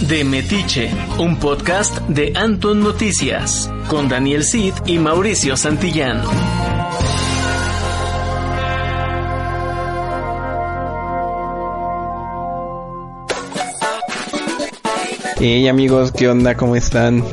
[0.00, 6.22] De Metiche, un podcast de Anton Noticias, con Daniel Cid y Mauricio Santillán.
[15.40, 16.56] Hey amigos, ¿qué onda?
[16.56, 17.24] ¿Cómo están?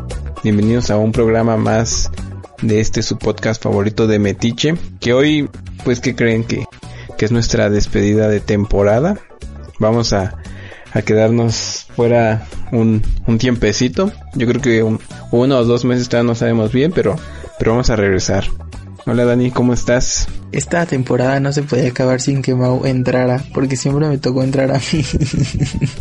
[0.44, 2.12] Bienvenidos a un programa más
[2.62, 4.76] de este su podcast favorito de Metiche.
[5.00, 5.50] Que hoy,
[5.84, 6.66] pues, ¿qué creen que,
[7.18, 9.18] que es nuestra despedida de temporada?
[9.80, 10.36] Vamos a,
[10.94, 14.12] a quedarnos fuera un, un tiempecito.
[14.34, 17.16] Yo creo que uno o dos meses todavía no sabemos bien, pero,
[17.58, 18.46] pero vamos a regresar.
[19.08, 20.28] Hola Dani, ¿cómo estás?
[20.52, 24.72] Esta temporada no se puede acabar sin que Mau entrara, porque siempre me tocó entrar
[24.72, 25.06] a mí.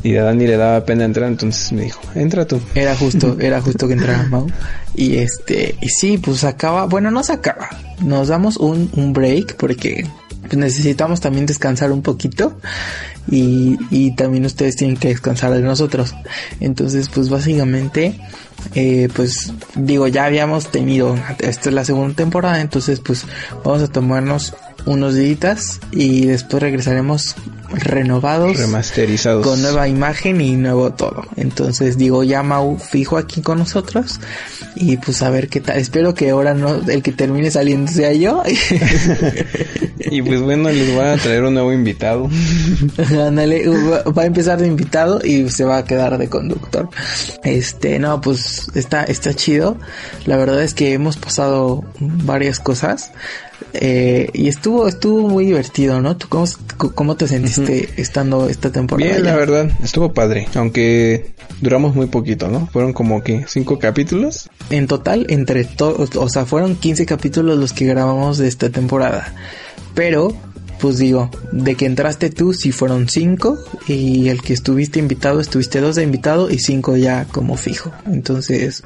[0.03, 2.59] y a Dani le daba pena entrar, entonces me dijo, entra tú.
[2.75, 4.47] Era justo, era justo que entrara Mau.
[4.95, 7.69] Y este, y sí, pues acaba, bueno, no se acaba.
[8.01, 10.07] Nos damos un, un break porque
[10.53, 12.59] necesitamos también descansar un poquito
[13.31, 16.15] y, y también ustedes tienen que descansar de nosotros.
[16.61, 18.19] Entonces, pues básicamente
[18.75, 23.27] eh, pues digo, ya habíamos tenido, esta es la segunda temporada, entonces pues
[23.65, 24.55] vamos a tomarnos
[24.87, 27.35] unos días y después regresaremos
[27.71, 31.25] renovados, remasterizados, con nueva imagen y nuevo todo.
[31.37, 34.21] Entonces digo, ya Mau fijo aquí con nosotros
[34.77, 35.79] y pues a ver qué tal.
[35.79, 38.43] Espero que ahora no el que termine saliendo sea yo.
[39.99, 42.29] y pues bueno, les voy a traer un nuevo invitado.
[42.99, 46.89] va a empezar de invitado y se va a quedar de conductor.
[47.43, 49.79] Este, no, pues está está chido.
[50.27, 53.11] La verdad es que hemos pasado varias cosas.
[53.73, 56.17] Eh, y estuvo estuvo muy divertido, ¿no?
[56.17, 56.47] ¿Tú cómo,
[56.95, 59.11] cómo te sentiste estando esta temporada?
[59.11, 62.69] Bien, la verdad, estuvo padre, aunque duramos muy poquito, ¿no?
[62.69, 64.49] Fueron como que cinco capítulos.
[64.71, 69.35] En total, entre todos, o sea, fueron 15 capítulos los que grabamos de esta temporada.
[69.95, 70.33] Pero,
[70.81, 75.81] pues digo, de que entraste tú sí fueron cinco y el que estuviste invitado, estuviste
[75.81, 77.93] dos de invitado y cinco ya como fijo.
[78.07, 78.85] Entonces,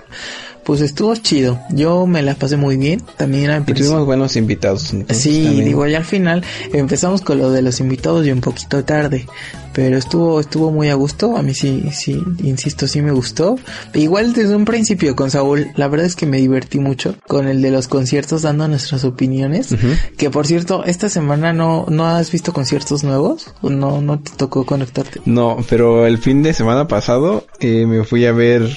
[0.69, 1.59] pues estuvo chido.
[1.71, 3.03] Yo me la pasé muy bien.
[3.17, 4.93] También tuvimos buenos invitados.
[5.09, 9.27] Sí, digo, ya al final empezamos con lo de los invitados y un poquito tarde.
[9.73, 11.39] Pero estuvo, estuvo muy a gusto.
[11.39, 13.59] A mí sí, sí, insisto, sí me gustó.
[13.95, 17.63] Igual desde un principio con Saúl, la verdad es que me divertí mucho con el
[17.63, 19.75] de los conciertos dando nuestras opiniones.
[20.19, 23.55] Que por cierto, esta semana no, no has visto conciertos nuevos.
[23.63, 25.23] ¿O no, no te tocó conectarte?
[25.25, 28.69] No, pero el fin de semana pasado eh, me fui a ver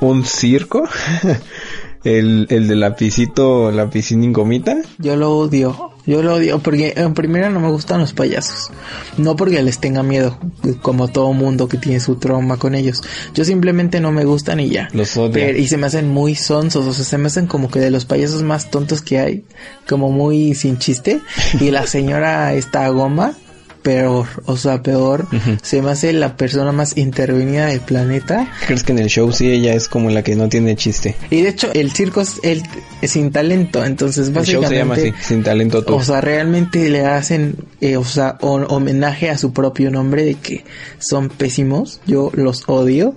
[0.00, 0.88] un circo.
[2.04, 4.76] el, el de lapicito, la piscina gomita.
[4.98, 5.90] Yo lo odio.
[6.06, 8.70] Yo lo odio porque en primera no me gustan los payasos.
[9.16, 10.38] No porque les tenga miedo,
[10.82, 13.02] como todo mundo que tiene su trauma con ellos.
[13.32, 14.88] Yo simplemente no me gustan y ya.
[14.92, 15.56] Los odio.
[15.56, 18.04] y se me hacen muy sonsos, o sea, se me hacen como que de los
[18.04, 19.44] payasos más tontos que hay.
[19.88, 21.20] Como muy sin chiste.
[21.58, 23.34] Y la señora esta goma
[23.84, 25.28] peor, o sea, peor.
[25.62, 28.50] Se me hace la persona más intervenida del planeta.
[28.66, 31.14] ¿Crees que en el show sí ella es como la que no tiene chiste?
[31.30, 32.62] Y de hecho, el circo es, el,
[33.02, 34.68] sin talento, entonces básicamente...
[34.68, 35.94] se llama así, sin talento tú.
[35.94, 40.64] O sea, realmente le hacen, eh, o sea, homenaje a su propio nombre de que
[40.98, 42.00] son pésimos.
[42.06, 43.14] Yo los odio.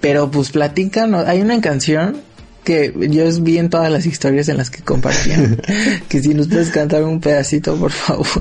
[0.00, 2.22] Pero pues platican, hay una canción
[2.64, 5.60] que yo vi en todas las historias en las que compartían.
[6.08, 8.40] que si nos puedes cantar un pedacito, por favor.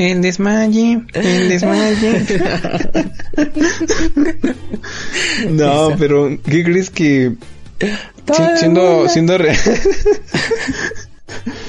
[0.00, 2.24] El desmaye, el desmaye.
[5.50, 7.34] no, pero ¿qué crees que
[8.58, 9.36] siendo siendo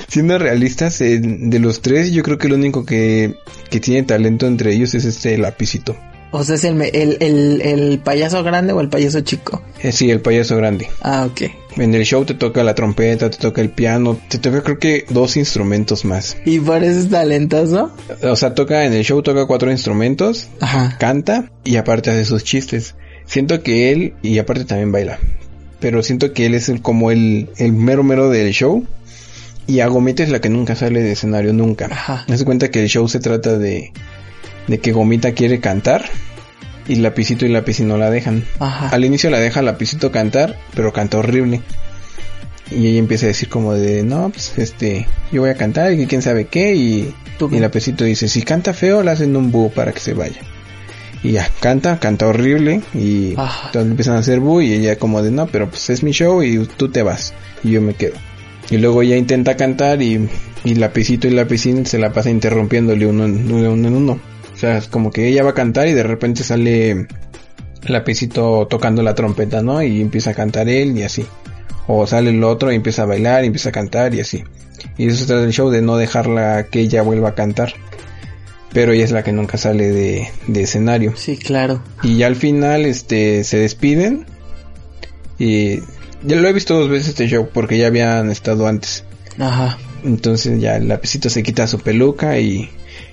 [0.08, 3.36] siendo realistas de los tres, yo creo que el único que
[3.70, 5.98] que tiene talento entre ellos es este lapicito.
[6.32, 9.62] O sea, es el, el, el, el payaso grande o el payaso chico.
[9.82, 10.90] Eh, sí, el payaso grande.
[11.02, 11.42] Ah, ok.
[11.78, 15.06] En el show te toca la trompeta, te toca el piano, te toca creo que
[15.10, 16.38] dos instrumentos más.
[16.46, 17.92] ¿Y pareces talentoso?
[18.24, 20.98] O sea, toca en el show toca cuatro instrumentos, Ajá.
[21.00, 22.96] canta y aparte hace sus chistes.
[23.26, 25.20] Siento que él, y aparte también baila,
[25.80, 28.86] pero siento que él es el, como el, el mero mero del show.
[29.68, 31.86] Y Agomita es la que nunca sale de escenario, nunca.
[31.86, 32.26] Ajá.
[32.28, 33.94] Me das cuenta que el show se trata de,
[34.72, 36.06] de que Gomita quiere cantar
[36.88, 38.44] y Lapicito y Lapicito no la dejan.
[38.60, 38.90] Ajá.
[38.90, 41.62] Al inicio la deja Lapicito cantar, pero canta horrible.
[42.72, 46.08] Y ella empieza a decir como de, no, pues este, yo voy a cantar y
[46.08, 46.74] quién sabe qué.
[46.74, 47.14] Y,
[47.52, 50.40] y Lapicito dice, si canta feo, le hacen un búho para que se vaya.
[51.22, 52.82] Y ya, canta, canta horrible.
[52.94, 56.12] Y entonces empiezan a hacer búho y ella como de, no, pero pues es mi
[56.12, 57.34] show y tú te vas.
[57.64, 58.16] Y yo me quedo.
[58.70, 60.30] Y luego ella intenta cantar y,
[60.64, 63.88] y Lapicito y Lapicín se la pasa interrumpiéndole uno en uno.
[63.88, 64.32] En uno.
[64.62, 67.08] O sea, es como que ella va a cantar y de repente sale
[67.88, 69.82] Lapicito tocando la trompeta, ¿no?
[69.82, 71.26] Y empieza a cantar él y así.
[71.88, 74.44] O sale el otro y empieza a bailar y empieza a cantar y así.
[75.00, 77.74] Y eso trata del show de no dejarla que ella vuelva a cantar.
[78.72, 81.14] pero ella es la que nunca sale de, de escenario.
[81.18, 81.82] Sí, claro.
[82.04, 84.28] Y ya al final, este, se despiden.
[85.40, 85.80] Y
[86.22, 89.06] ya lo he visto dos veces este show porque ya habían estado antes.
[89.40, 89.80] Ajá.
[90.04, 92.70] Entonces ya el lapicito se quita su peluca y,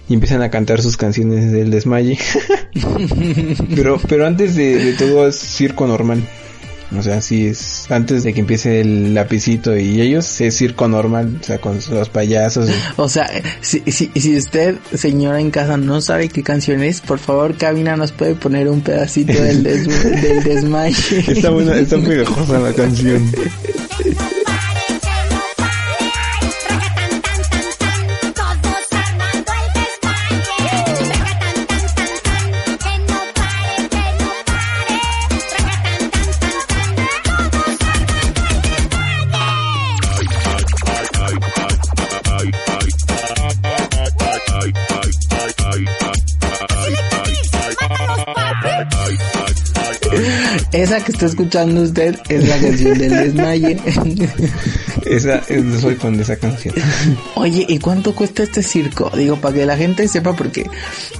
[0.08, 2.18] y empiezan a cantar sus canciones del desmaye.
[3.74, 6.22] pero, pero antes de, de todo es circo normal.
[6.98, 11.36] O sea, sí es antes de que empiece el lapicito y ellos es circo normal,
[11.38, 12.70] o sea, con los payasos.
[12.70, 13.28] y- O sea,
[13.60, 17.94] si, si, si usted, señora en casa, no sabe qué canción es, por favor, Cabina
[17.96, 19.86] nos puede poner un pedacito del, des
[20.22, 20.96] del desmaye.
[21.28, 23.22] Está buena, está pegajosa la canción.
[50.78, 53.76] Esa que está escuchando usted es la canción del desmaye.
[55.06, 56.74] Esa, es- soy fan de esa canción.
[57.34, 59.10] Oye, ¿y cuánto cuesta este circo?
[59.16, 60.68] Digo, para que la gente sepa, porque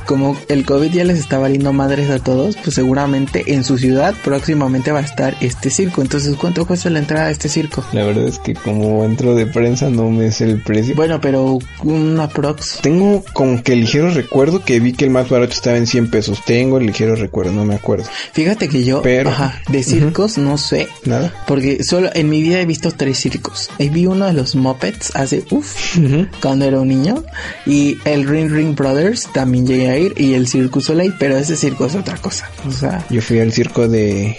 [0.07, 4.15] como el COVID ya les está valiendo madres a todos, pues seguramente en su ciudad
[4.25, 6.03] próximamente va a estar este circo.
[6.03, 7.85] Entonces, ¿cuánto cuesta la entrada a este circo?
[7.93, 10.95] La verdad es que como entro de prensa no me sé el precio.
[10.95, 12.79] Bueno, pero un aprox.
[12.83, 16.43] Tengo como que ligero recuerdo que vi que el más barato estaba en 100 pesos.
[16.45, 18.05] Tengo el ligero recuerdo, no me acuerdo.
[18.33, 20.89] Fíjate que yo, Pero- ajá, de circos no sé.
[21.05, 21.33] Nada.
[21.47, 23.68] Porque solo en mi vida he visto tres circos.
[23.79, 25.97] Y vi uno de los Muppets hace, uff,
[26.43, 27.23] cuando era un niño.
[27.67, 30.15] Y el Ring Ring Brothers también llegué a ir.
[30.17, 32.50] Y el Circus Soleil, pero ese circo es otra cosa.
[32.67, 34.37] O sea, Yo fui al circo de,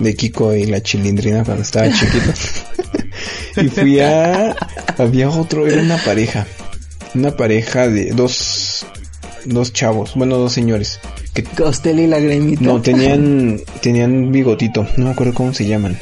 [0.00, 2.32] de Kiko y la chilindrina cuando estaba chiquito.
[3.62, 4.56] y fui a...
[4.98, 6.46] Había otro, era una pareja.
[7.14, 8.86] Una pareja de dos...
[9.46, 11.00] Dos chavos, bueno, dos señores.
[11.32, 12.62] Que Costello y la gremita.
[12.62, 13.60] no tenían...
[13.80, 14.86] Tenían bigotito.
[14.96, 15.96] No me acuerdo cómo se llaman.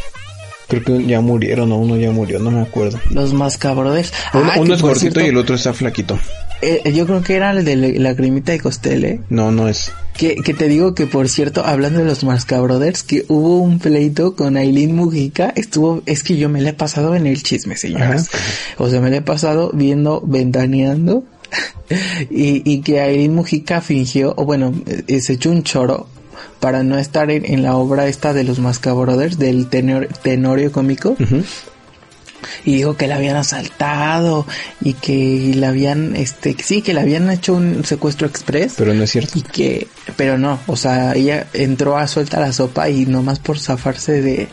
[0.69, 2.99] Creo que ya murieron o uno ya murió, no me acuerdo.
[3.11, 4.12] Los Mascabrothers.
[4.35, 6.19] Uno, Ah, uno es gordito cierto, y el otro está flaquito.
[6.61, 9.20] eh, yo creo que era el de la, cremita de Costele.
[9.31, 9.91] No, no es.
[10.17, 14.35] Que, que te digo que por cierto, hablando de los Mascabrothers, que hubo un pleito
[14.37, 18.29] con Aileen Mujica, estuvo, es que yo me la he pasado en el chisme, señoras.
[18.79, 21.23] O sea, me la he pasado viendo, ventaneando,
[22.31, 24.75] y, y que Aileen Mujica fingió, o bueno,
[25.06, 26.09] eh, se echó un choro
[26.60, 31.16] para no estar en, en la obra esta de los Mascabrothers, del tenor, tenorio cómico.
[32.64, 34.46] Y dijo que la habían asaltado
[34.81, 39.02] y que la habían este sí que le habían hecho un secuestro express Pero no
[39.02, 39.37] es cierto.
[39.38, 43.58] y que pero no o sea ella entró a suelta la sopa y nomás por
[43.58, 44.49] zafarse de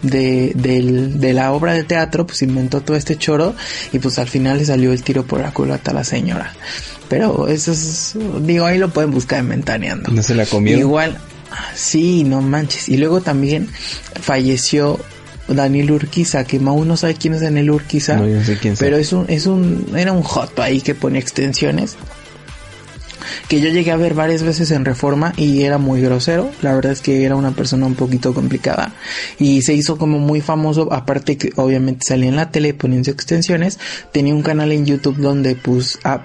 [0.00, 3.54] de, del- de la obra de teatro pues inventó todo este choro
[3.92, 6.54] y pues al final le salió el tiro por la culata a la señora
[7.08, 10.80] pero eso es digo ahí lo pueden buscar en Ventaneando No se la comieron.
[10.80, 11.18] Igual,
[11.74, 12.88] sí, no manches.
[12.88, 13.68] Y luego también
[14.20, 14.98] falleció
[15.48, 18.16] Daniel Urquiza, que Mau no sabe quién es Daniel Urquiza.
[18.16, 18.74] No, yo sé quién.
[18.78, 21.96] Pero es un, es un, era un joto ahí que pone extensiones.
[23.48, 26.50] Que yo llegué a ver varias veces en Reforma y era muy grosero.
[26.60, 28.92] La verdad es que era una persona un poquito complicada.
[29.38, 30.92] Y se hizo como muy famoso.
[30.92, 33.78] Aparte que obviamente salía en la tele poniendo extensiones.
[34.12, 36.22] Tenía un canal en YouTube donde pues a-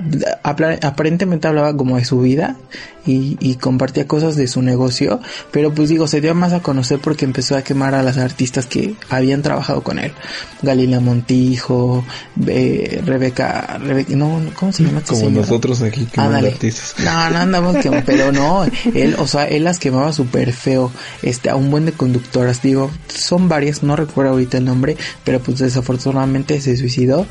[0.84, 2.58] aparentemente hablaba como de su vida.
[3.06, 5.20] Y, y compartía cosas de su negocio.
[5.52, 8.66] Pero pues digo, se dio más a conocer porque empezó a quemar a las artistas
[8.66, 10.14] que habían trabajado con él.
[10.62, 12.06] Galila Montijo,
[12.48, 15.02] eh, Rebeca, Rebeca, no, ¿cómo se llama?
[15.06, 15.42] Como señora?
[15.42, 16.50] nosotros aquí Ándale.
[16.50, 16.96] artistas.
[17.04, 20.92] No, no andamos que, pero no, él, o sea, él las quemaba súper feo,
[21.22, 25.40] este, a un buen de conductoras, digo, son varias, no recuerdo ahorita el nombre, pero
[25.40, 27.26] pues desafortunadamente se suicidó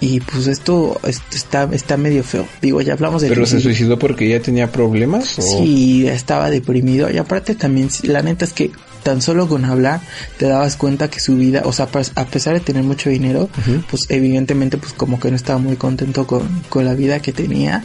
[0.00, 3.98] y pues esto, esto está, está medio feo, digo, ya hablamos de Pero se suicidó
[3.98, 8.70] porque ya tenía problemas o Sí, estaba deprimido y aparte también, la neta es que
[9.02, 10.00] tan solo con hablar
[10.38, 13.48] te dabas cuenta que su vida, o sea, a pesar de tener mucho dinero,
[13.90, 17.84] pues evidentemente pues como que no estaba muy contento con, con la vida que tenía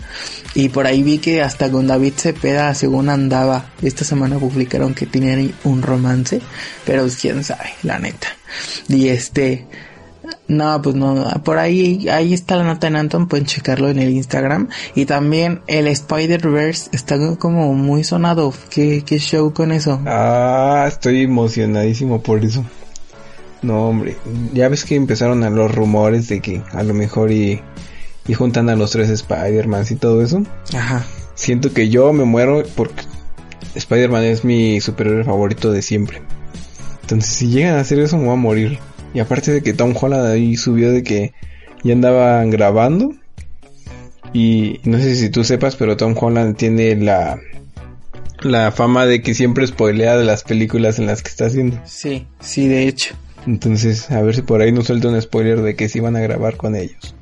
[0.54, 5.06] y por ahí vi que hasta con David Cepeda según andaba, esta semana publicaron que
[5.06, 6.42] tenían un romance,
[6.86, 8.28] pero pues, quién sabe, la neta.
[8.88, 9.66] Y este,
[10.48, 14.10] no, pues no, por ahí, ahí está la nota en Anton, pueden checarlo en el
[14.12, 14.70] Instagram.
[14.94, 18.54] Y también el Spider-Verse está como muy sonado.
[18.70, 20.00] ¿Qué, qué show con eso?
[20.06, 22.64] Ah, estoy emocionadísimo por eso.
[23.62, 24.16] No, hombre,
[24.54, 27.62] ya ves que empezaron a los rumores de que a lo mejor y,
[28.28, 30.44] y juntan a los tres Spider-Man y todo eso.
[30.76, 31.04] Ajá.
[31.34, 33.02] Siento que yo me muero porque
[33.74, 36.22] Spider-Man es mi superhéroe favorito de siempre.
[37.02, 38.80] Entonces, si llegan a hacer eso, me voy a morir.
[39.16, 41.34] Y aparte de que Tom Holland ahí subió de que
[41.84, 43.14] ya andaban grabando.
[44.34, 47.40] Y no sé si tú sepas, pero Tom Holland tiene la,
[48.42, 51.80] la fama de que siempre spoilea de las películas en las que está haciendo.
[51.86, 53.16] Sí, sí, de hecho.
[53.48, 56.20] Entonces, a ver si por ahí nos suelta un spoiler de que sí van a
[56.20, 57.16] grabar con ellos.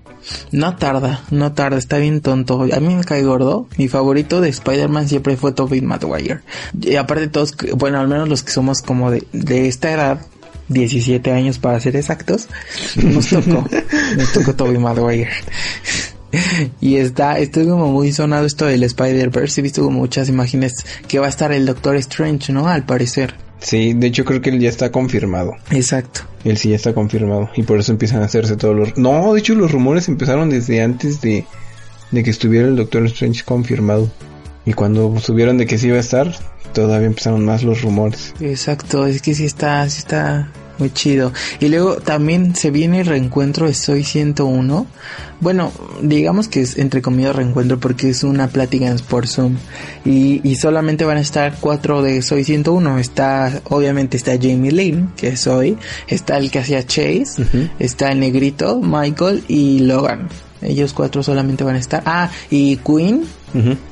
[0.51, 2.63] No tarda, no tarda, está bien tonto.
[2.63, 3.67] A mí me cae gordo.
[3.77, 6.39] Mi favorito de Spider-Man siempre fue Tobey Maguire.
[6.81, 10.21] Y aparte todos, bueno, al menos los que somos como de, de esta edad,
[10.73, 12.47] 17 años para ser exactos,
[13.01, 13.67] nos tocó,
[14.17, 15.29] nos tocó Tobey Maguire.
[16.81, 19.61] Y está, estoy como muy sonado esto del Spider-Verse.
[19.61, 22.67] He visto como muchas imágenes que va a estar el Doctor Strange, ¿no?
[22.67, 23.35] Al parecer.
[23.59, 25.53] Sí, de hecho creo que él ya está confirmado.
[25.71, 26.21] Exacto.
[26.43, 27.49] Él sí ya está confirmado.
[27.55, 28.97] Y por eso empiezan a hacerse todos los...
[28.97, 31.45] No, de hecho los rumores empezaron desde antes de,
[32.11, 34.11] de que estuviera el Doctor Strange confirmado.
[34.65, 36.35] Y cuando subieron de que sí iba a estar,
[36.73, 38.33] todavía empezaron más los rumores.
[38.41, 41.31] Exacto, es que sí está, sí está muy chido.
[41.59, 44.87] Y luego también se viene el reencuentro de Soy 101.
[45.39, 49.57] Bueno, digamos que es entre comillas reencuentro porque es una plática por Zoom.
[50.05, 52.99] Y, y solamente van a estar cuatro de Soy 101.
[52.99, 55.77] Está, obviamente está Jamie Lynn, que es Soy.
[56.07, 57.45] Está el que hacía Chase.
[57.79, 60.29] Está el negrito, Michael y Logan.
[60.61, 62.03] Ellos cuatro solamente van a estar.
[62.05, 63.25] Ah, y Queen,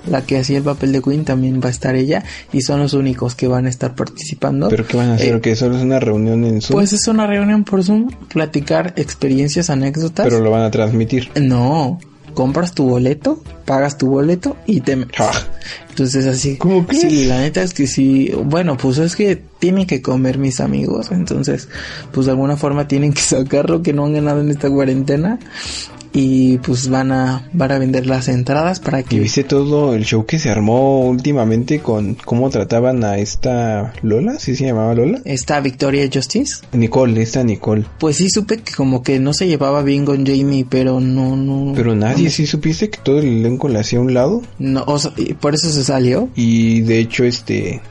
[0.07, 2.23] La que hacía el papel de Queen, también va a estar ella.
[2.51, 4.69] Y son los únicos que van a estar participando.
[4.69, 5.35] ¿Pero qué van a hacer?
[5.35, 6.77] Eh, ¿Que solo es una reunión en Zoom?
[6.77, 10.25] Pues es una reunión por Zoom, platicar experiencias, anécdotas.
[10.25, 11.29] Pero lo van a transmitir.
[11.39, 11.99] No,
[12.33, 15.19] compras tu boleto, pagas tu boleto y te metes.
[15.19, 15.31] Ah.
[15.89, 16.57] Entonces así.
[16.57, 17.03] ¿Cómo crees?
[17.03, 18.31] Sí, la neta es que sí.
[18.45, 21.11] Bueno, pues es que tienen que comer mis amigos.
[21.11, 21.69] Entonces,
[22.11, 25.39] pues de alguna forma tienen que sacar lo que no han ganado en esta cuarentena.
[26.13, 29.19] Y pues van a, van a vender las entradas para ¿Y que...
[29.19, 34.39] viste todo el show que se armó últimamente con cómo trataban a esta Lola?
[34.39, 35.21] ¿Sí se llamaba Lola?
[35.25, 36.63] Está Victoria Justice.
[36.73, 37.85] Nicole, esta Nicole.
[37.99, 41.73] Pues sí supe que como que no se llevaba bien con Jamie, pero no, no.
[41.75, 44.41] Pero nadie, no, ¿sí supiste que todo el elenco le hacía a un lado?
[44.59, 46.29] No, o sea, y por eso se salió.
[46.35, 47.81] Y de hecho, este...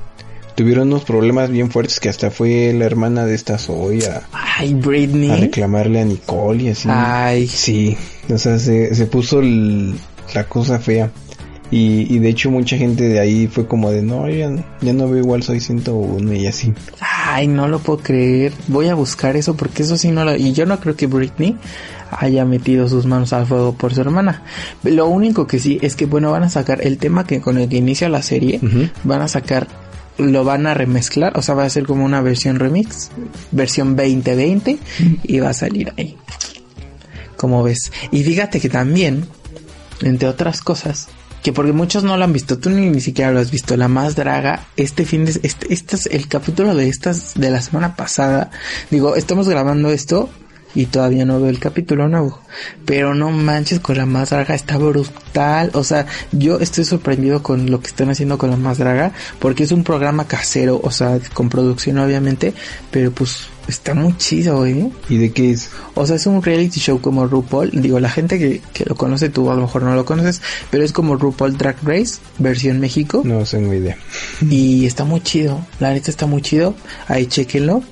[0.54, 4.74] Tuvieron unos problemas bien fuertes que hasta fue la hermana de esta Zoe a, Ay,
[4.74, 5.30] Britney.
[5.30, 6.88] a reclamarle a Nicole y así.
[6.90, 7.96] Ay, Sí,
[8.32, 9.94] o sea, se, se puso el-
[10.34, 11.10] la cosa fea.
[11.72, 15.08] Y, y de hecho mucha gente de ahí fue como de, no, ya, ya no
[15.08, 16.72] veo igual, soy 101 y así.
[17.00, 18.52] ay, no lo puedo creer.
[18.66, 20.34] Voy a buscar eso porque eso sí no lo...
[20.34, 21.56] Y yo no creo que Britney
[22.10, 24.42] haya metido sus manos al fuego por su hermana.
[24.82, 27.68] Lo único que sí es que, bueno, van a sacar el tema que con el
[27.68, 28.58] que inicia la serie,
[29.04, 29.68] van a sacar,
[30.18, 33.10] lo van a remezclar, o sea, va a ser como una versión remix,
[33.50, 34.78] versión 2020,
[35.22, 36.16] y va a salir ahí.
[37.36, 37.90] Como ves.
[38.10, 39.26] Y fíjate que también,
[40.02, 41.08] entre otras cosas,
[41.42, 43.88] que porque muchos no lo han visto, tú ni, ni siquiera lo has visto, la
[43.88, 47.96] más draga, este fin de, este, este es el capítulo de estas, de la semana
[47.96, 48.50] pasada,
[48.90, 50.28] digo, estamos grabando esto
[50.74, 52.40] y todavía no veo el capítulo nuevo,
[52.84, 57.70] pero no manches con la más draga, está brutal, o sea, yo estoy sorprendido con
[57.70, 61.18] lo que están haciendo con la más draga, porque es un programa casero, o sea,
[61.34, 62.54] con producción obviamente,
[62.90, 64.90] pero pues está muy chido, eh.
[65.08, 65.70] ¿Y de qué es?
[65.94, 67.70] O sea, es un reality show como RuPaul.
[67.72, 70.84] Digo, la gente que, que lo conoce, tú a lo mejor no lo conoces, pero
[70.84, 73.22] es como RuPaul Drag Race, versión México.
[73.24, 73.96] No tengo idea.
[74.48, 75.64] Y está muy chido.
[75.78, 76.74] La neta está muy chido.
[77.08, 77.82] Ahí chequenlo.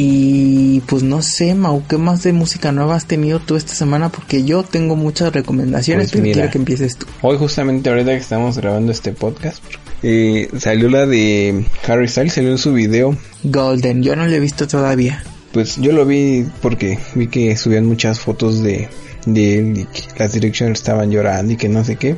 [0.00, 4.10] Y pues no sé, Mau, ¿qué más de música nueva has tenido tú esta semana?
[4.12, 6.34] Porque yo tengo muchas recomendaciones, Pues pero mira.
[6.34, 7.06] quiero que empieces tú.
[7.20, 9.60] Hoy justamente ahorita que estamos grabando este podcast,
[10.04, 13.16] eh, salió la de Harry Styles, salió en su video.
[13.42, 15.24] Golden, yo no lo he visto todavía.
[15.52, 18.88] Pues yo lo vi porque vi que subían muchas fotos de,
[19.26, 22.14] de él y que las Directioners estaban llorando y que no sé qué.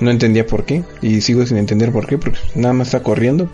[0.00, 3.48] No entendía por qué y sigo sin entender por qué porque nada más está corriendo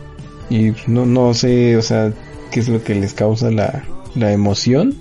[0.48, 2.10] y no, no sé, o sea,
[2.50, 3.84] qué es lo que les causa la,
[4.14, 4.94] la emoción.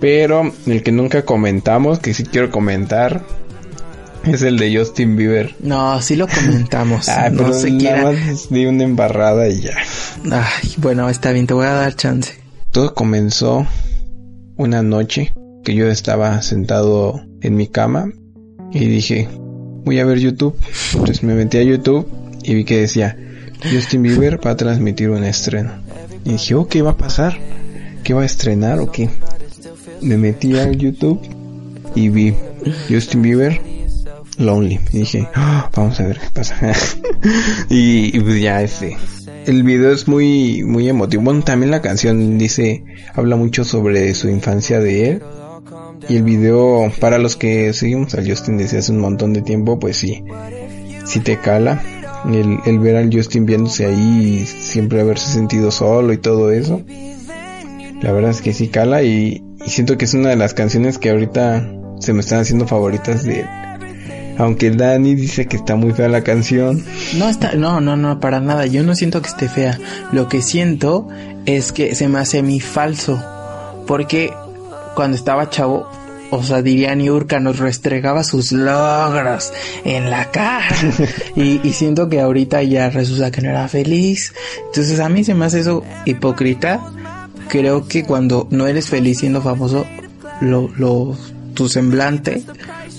[0.00, 3.22] Pero el que nunca comentamos, que sí quiero comentar,
[4.24, 5.54] es el de Justin Bieber.
[5.60, 7.08] No, sí lo comentamos.
[7.16, 9.76] Ah, no pero se nada más di una embarrada y ya.
[10.30, 12.34] Ay, bueno, está bien, te voy a dar chance.
[12.72, 13.66] Todo comenzó
[14.56, 15.32] una noche
[15.64, 18.10] que yo estaba sentado en mi cama
[18.72, 19.28] y dije,
[19.84, 20.58] voy a ver YouTube.
[20.92, 22.06] Entonces me metí a YouTube
[22.42, 23.16] y vi que decía,
[23.62, 25.72] Justin Bieber va a transmitir un estreno.
[26.26, 27.38] Y dije, oh, ¿qué va a pasar?
[28.02, 29.08] ¿Qué va a estrenar o qué?
[30.02, 31.20] Me metí a YouTube
[31.94, 32.34] y vi
[32.90, 33.60] Justin Bieber
[34.36, 34.80] Lonely.
[34.92, 36.56] Y dije, "Ah, vamos a ver qué pasa.
[37.70, 38.96] y, pues ya este.
[39.46, 41.22] El video es muy, muy emotivo.
[41.22, 45.22] Bueno, también la canción dice, habla mucho sobre su infancia de él.
[46.08, 49.78] Y el video, para los que seguimos a Justin desde hace un montón de tiempo,
[49.78, 50.24] pues sí,
[51.04, 51.80] sí te cala.
[52.26, 56.82] El, el ver al Justin viéndose ahí y siempre haberse sentido solo y todo eso.
[58.02, 61.10] La verdad es que sí cala y, siento que es una de las canciones que
[61.10, 61.66] ahorita
[61.98, 63.46] se me están haciendo favoritas de él.
[64.38, 66.84] Aunque Dani dice que está muy fea la canción.
[67.16, 68.66] No está, no, no, no, para nada.
[68.66, 69.78] Yo no siento que esté fea.
[70.12, 71.08] Lo que siento
[71.46, 73.18] es que se me hace mí falso.
[73.86, 74.30] Porque
[74.94, 75.88] cuando estaba chavo,
[76.30, 79.52] o sea, diría Niurka, nos restregaba sus logros
[79.84, 80.68] en la cara.
[81.36, 84.32] y, y siento que ahorita ya resulta que no era feliz.
[84.66, 86.80] Entonces a mí se me hace eso hipócrita.
[87.48, 89.86] Creo que cuando no eres feliz siendo famoso,
[90.40, 91.16] lo, lo,
[91.54, 92.42] tu semblante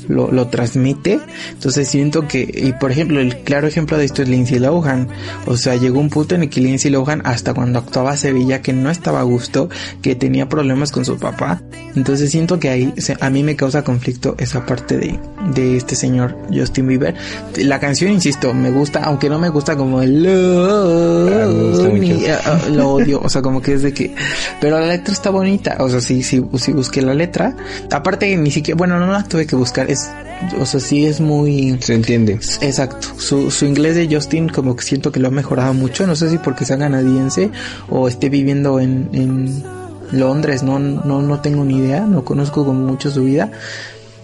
[0.08, 1.20] lo, lo transmite.
[1.52, 5.08] Entonces siento que, y por ejemplo, el claro ejemplo de esto es Lindsay Lohan.
[5.46, 8.62] O sea, llegó un punto en el que Lindsay Lohan, hasta cuando actuaba se veía
[8.62, 9.70] que no estaba a gusto,
[10.02, 11.62] que tenía problemas con su papá.
[11.96, 15.20] Entonces siento que ahí a mí me causa conflicto esa parte de,
[15.54, 17.16] de este señor Justin Bieber.
[17.58, 20.24] La canción, insisto, me gusta, aunque no me gusta como el
[22.25, 24.13] Ah, lo odio, o sea, como que es de que,
[24.59, 27.55] pero la letra está bonita, o sea, sí, sí, sí busqué la letra,
[27.91, 30.09] aparte ni siquiera, bueno, no la tuve que buscar, es,
[30.59, 32.33] o sea, sí es muy, Se entiende.
[32.62, 36.15] exacto, su, su inglés de Justin como que siento que lo ha mejorado mucho, no
[36.15, 37.50] sé si porque sea canadiense
[37.89, 39.63] o esté viviendo en, en
[40.12, 43.51] Londres, no, no, no tengo ni idea, no conozco como mucho su vida,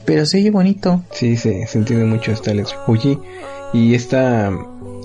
[0.05, 2.75] pero se oye bonito, Sí, se, se entiende mucho esta letra.
[2.88, 3.17] Oye,
[3.74, 4.51] y esta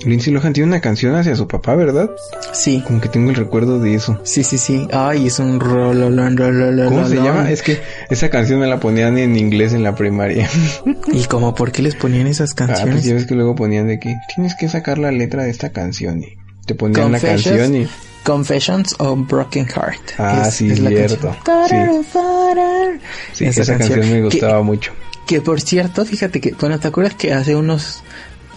[0.04, 2.08] Lindsay Lohan tiene una canción hacia su papá, ¿verdad?
[2.52, 2.82] sí.
[2.86, 4.20] Como que tengo el recuerdo de eso.
[4.24, 4.86] Sí, sí, sí.
[4.92, 6.88] Ay, es un rololón, rololón.
[6.88, 7.50] ¿Cómo se llama?
[7.50, 10.48] Es que esa canción me la ponían en inglés en la primaria.
[11.12, 13.04] ¿Y como por qué les ponían esas Ah, pues canciones?
[13.04, 16.22] ya ves que luego ponían de que tienes que sacar la letra de esta canción
[16.22, 17.88] y te ponían la canción y
[18.22, 20.00] Confessions of Broken Heart.
[20.18, 21.34] Ah, Es- sí, es cierto.
[21.44, 22.04] canción.
[22.12, 22.98] Tarar,
[23.32, 24.92] sí, esa, canción, me gustaba mucho.
[25.26, 28.02] Que por cierto, fíjate que, bueno, ¿te acuerdas que hace unos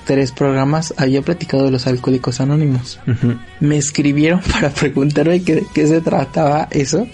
[0.06, 3.00] tres programas había platicado de los alcohólicos anónimos?
[3.60, 7.08] Me escribieron para preguntarme qué, qué se trataba eso.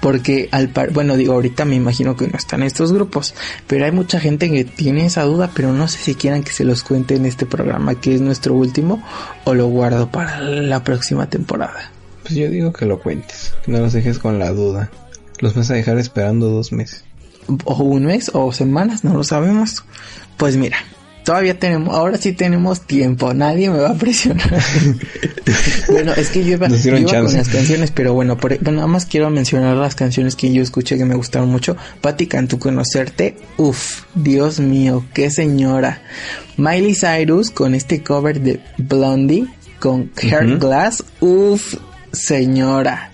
[0.00, 3.36] Porque al par, bueno, digo, ahorita me imagino que no están estos grupos,
[3.68, 6.64] pero hay mucha gente que tiene esa duda, pero no sé si quieran que se
[6.64, 9.00] los cuente en este programa, que es nuestro último,
[9.44, 11.92] o lo guardo para la próxima temporada.
[12.22, 14.90] Pues yo digo que lo cuentes, que no los dejes con la duda.
[15.38, 17.04] Los vas a dejar esperando dos meses.
[17.64, 19.84] o un mes o semanas, no lo sabemos.
[20.36, 20.78] Pues mira,
[21.24, 24.48] todavía tenemos, ahora sí tenemos tiempo, nadie me va a presionar.
[25.88, 28.88] bueno, es que yo iba, yo iba con las canciones, pero bueno, por, bueno, nada
[28.88, 31.76] más quiero mencionar las canciones que yo escuché que me gustaron mucho.
[32.00, 36.02] Patti Cantú Conocerte, uff, Dios mío, qué señora.
[36.56, 39.46] Miley Cyrus con este cover de Blondie
[39.78, 41.74] con Heart Glass, uff,
[42.12, 43.11] señora.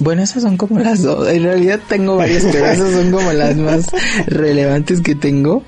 [0.00, 1.28] Bueno, esas son como las dos.
[1.28, 3.86] En realidad tengo varias, pero esas son como las más
[4.26, 5.64] relevantes que tengo.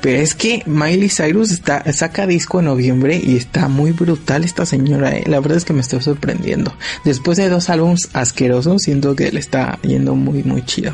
[0.00, 4.66] Pero es que Miley Cyrus está, saca disco en noviembre y está muy brutal esta
[4.66, 5.16] señora.
[5.16, 5.24] eh.
[5.26, 6.72] La verdad es que me estoy sorprendiendo.
[7.04, 10.92] Después de dos álbumes asquerosos, siento que le está yendo muy, muy chido.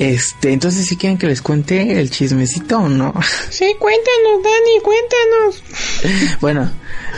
[0.00, 3.12] Este, entonces si quieren que les cuente el chismecito o no.
[3.50, 6.40] Sí, cuéntanos, Dani, cuéntanos.
[6.40, 6.70] Bueno,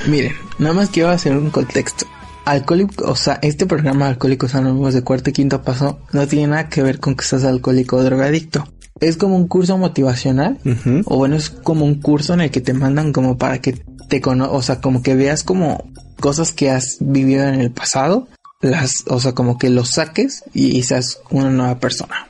[0.07, 2.07] miren, nada más quiero hacer un contexto.
[2.45, 6.69] Alcohólico, o sea, este programa Alcohólicos Anónimos de cuarto y quinto paso no tiene nada
[6.69, 8.67] que ver con que seas alcohólico o drogadicto.
[9.01, 10.59] Es como un curso motivacional,
[11.07, 14.21] o bueno, es como un curso en el que te mandan como para que te
[14.21, 18.29] cono, o sea, como que veas como cosas que has vivido en el pasado,
[18.61, 22.29] las, o sea, como que los saques y, y seas una nueva persona.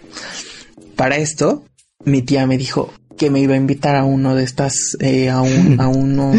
[0.96, 1.64] Para esto,
[2.04, 5.42] mi tía me dijo que me iba a invitar a uno de estas, eh, a
[5.42, 6.32] un, a uno,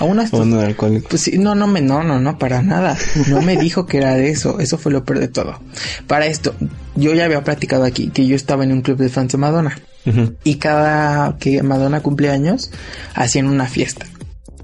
[0.00, 1.08] a una alcohólico.
[1.10, 2.96] pues sí, no, no me, no, no, no, para nada.
[3.28, 4.58] No me dijo que era de eso.
[4.58, 5.60] Eso fue lo peor de todo.
[6.06, 6.54] Para esto,
[6.96, 9.78] yo ya había platicado aquí que yo estaba en un club de fans de Madonna.
[10.42, 12.70] Y cada que Madonna cumple años,
[13.14, 14.06] hacían una fiesta.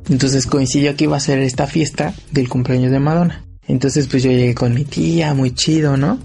[0.09, 3.45] Entonces coincidió que iba a ser esta fiesta del cumpleaños de Madonna.
[3.69, 6.19] Entonces pues yo llegué con mi tía, muy chido, ¿no?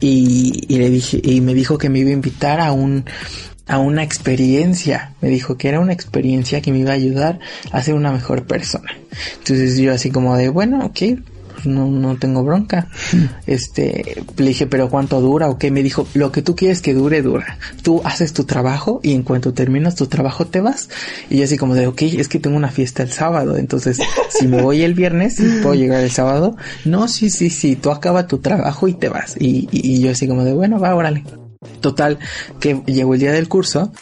[0.00, 3.04] Y, y le dije, y me dijo que me iba a invitar a un,
[3.68, 5.14] a una experiencia.
[5.20, 7.38] Me dijo que era una experiencia que me iba a ayudar
[7.70, 8.92] a ser una mejor persona.
[9.38, 10.98] Entonces yo así como de, bueno, ok,
[11.58, 12.88] pues no, no tengo bronca.
[13.46, 15.48] Este, le dije, pero ¿cuánto dura?
[15.48, 17.58] O qué me dijo, lo que tú quieres que dure, dura.
[17.82, 20.90] Tú haces tu trabajo y en cuanto terminas tu trabajo te vas.
[21.30, 23.56] Y yo así como de, ok, es que tengo una fiesta el sábado.
[23.56, 26.56] Entonces, si me voy el viernes, ¿sí ¿puedo llegar el sábado?
[26.84, 29.36] No, sí, sí, sí, tú acaba tu trabajo y te vas.
[29.40, 31.24] Y, y, y yo así como de, bueno, va, órale.
[31.80, 32.18] Total,
[32.60, 33.92] que llegó el día del curso,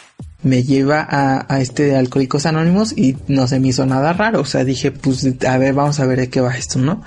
[0.43, 4.41] me lleva a, a este de Alcohólicos Anónimos y no se me hizo nada raro.
[4.41, 7.03] O sea, dije, pues, a ver, vamos a ver de qué va esto, ¿no?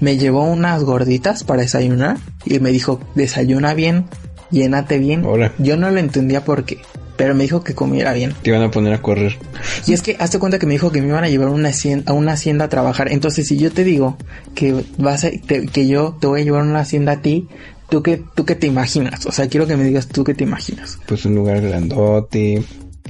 [0.00, 4.06] Me llevó unas gorditas para desayunar y me dijo, desayuna bien,
[4.50, 5.24] llénate bien.
[5.24, 5.52] Ahora.
[5.58, 6.78] Yo no lo entendía por qué,
[7.16, 8.34] pero me dijo que comiera bien.
[8.42, 9.38] Te iban a poner a correr.
[9.86, 11.68] Y es que hazte cuenta que me dijo que me iban a llevar a una
[11.68, 13.10] hacienda, a una hacienda a trabajar.
[13.12, 14.18] Entonces, si yo te digo
[14.56, 17.48] que vas a, te- que yo te voy a llevar a una hacienda a ti,
[17.88, 19.26] ¿tú qué, tú qué te imaginas?
[19.26, 20.98] O sea, quiero que me digas tú qué te imaginas.
[21.06, 22.62] Pues un lugar grandote,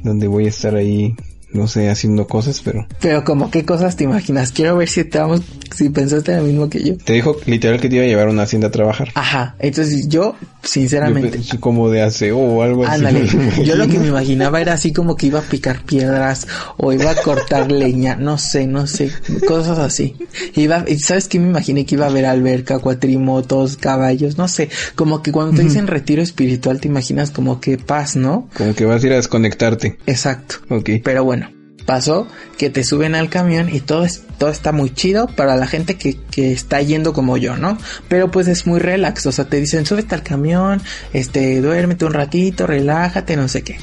[0.03, 1.15] donde voy a estar ahí
[1.55, 4.51] no sé, haciendo cosas, pero Pero como qué cosas te imaginas.
[4.51, 5.43] Quiero ver si te vamos,
[5.75, 6.97] si pensaste lo mismo que yo.
[6.97, 9.11] te dijo literal que te iba a llevar a una hacienda a trabajar.
[9.15, 9.55] Ajá.
[9.61, 10.35] Entonces yo,
[10.65, 13.05] sinceramente, Yo como de aseo o algo así.
[13.05, 13.27] Ándale,
[13.65, 16.47] yo lo que me imaginaba era así como que iba a picar piedras
[16.77, 19.11] o iba a cortar leña, no sé, no sé,
[19.47, 20.17] cosas así.
[20.55, 21.85] Iba, ¿sabes qué me imaginé?
[21.87, 26.23] Que iba a haber alberca, cuatrimotos, caballos, no sé, como que cuando te dicen retiro
[26.23, 28.49] espiritual te imaginas como que paz, ¿no?
[28.57, 29.99] Como que vas a ir a desconectarte.
[30.07, 30.57] Exacto.
[30.69, 30.91] Ok.
[31.03, 31.49] Pero bueno,
[31.85, 32.27] pasó
[32.59, 35.97] que te suben al camión y todo es, todo está muy chido para la gente
[35.97, 37.79] que, que está yendo como yo, ¿no?
[38.09, 40.81] Pero pues es muy relax, o sea, te dicen, súbete al camión,
[41.13, 43.79] este, duérmete un ratito, relájate, no sé qué.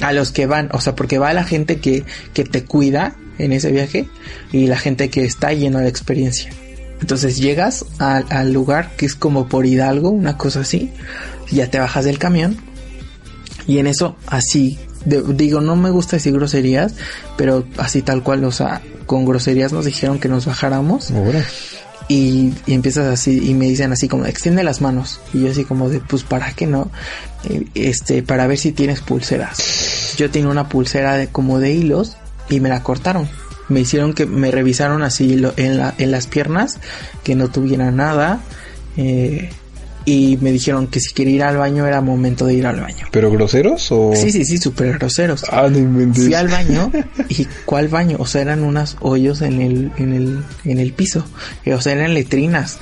[0.00, 3.52] A los que van, o sea, porque va la gente que, que te cuida en
[3.52, 4.08] ese viaje
[4.52, 6.50] y la gente que está lleno de experiencia.
[7.00, 10.90] Entonces llegas al, al lugar que es como por Hidalgo, una cosa así,
[11.50, 12.56] ya te bajas del camión
[13.66, 16.92] y en eso, así, de- digo, no me gusta decir groserías,
[17.38, 21.44] pero así tal cual, o sea, con groserías nos dijeron que nos bajáramos Ahora.
[22.08, 25.20] y, y empiezas así y me dicen así como, extiende las manos.
[25.32, 26.90] Y yo así como de, pues, ¿para qué no?
[27.74, 30.14] Este, para ver si tienes pulseras.
[30.16, 32.16] Yo tenía una pulsera de como de hilos
[32.48, 33.28] y me la cortaron.
[33.68, 36.78] Me hicieron que me revisaron así lo- en, la, en las piernas,
[37.24, 38.40] que no tuviera nada.
[38.96, 39.50] eh,
[40.06, 43.06] y me dijeron que si quería ir al baño era momento de ir al baño.
[43.10, 44.12] ¿Pero groseros o...?
[44.14, 45.44] Sí, sí, sí, súper groseros.
[45.50, 46.24] Ah, no inventes.
[46.24, 46.90] Fui al baño
[47.28, 48.16] y ¿cuál baño?
[48.20, 51.26] O sea, eran unos hoyos en el, en el, en el piso.
[51.64, 52.78] Eh, O sea, eran letrinas.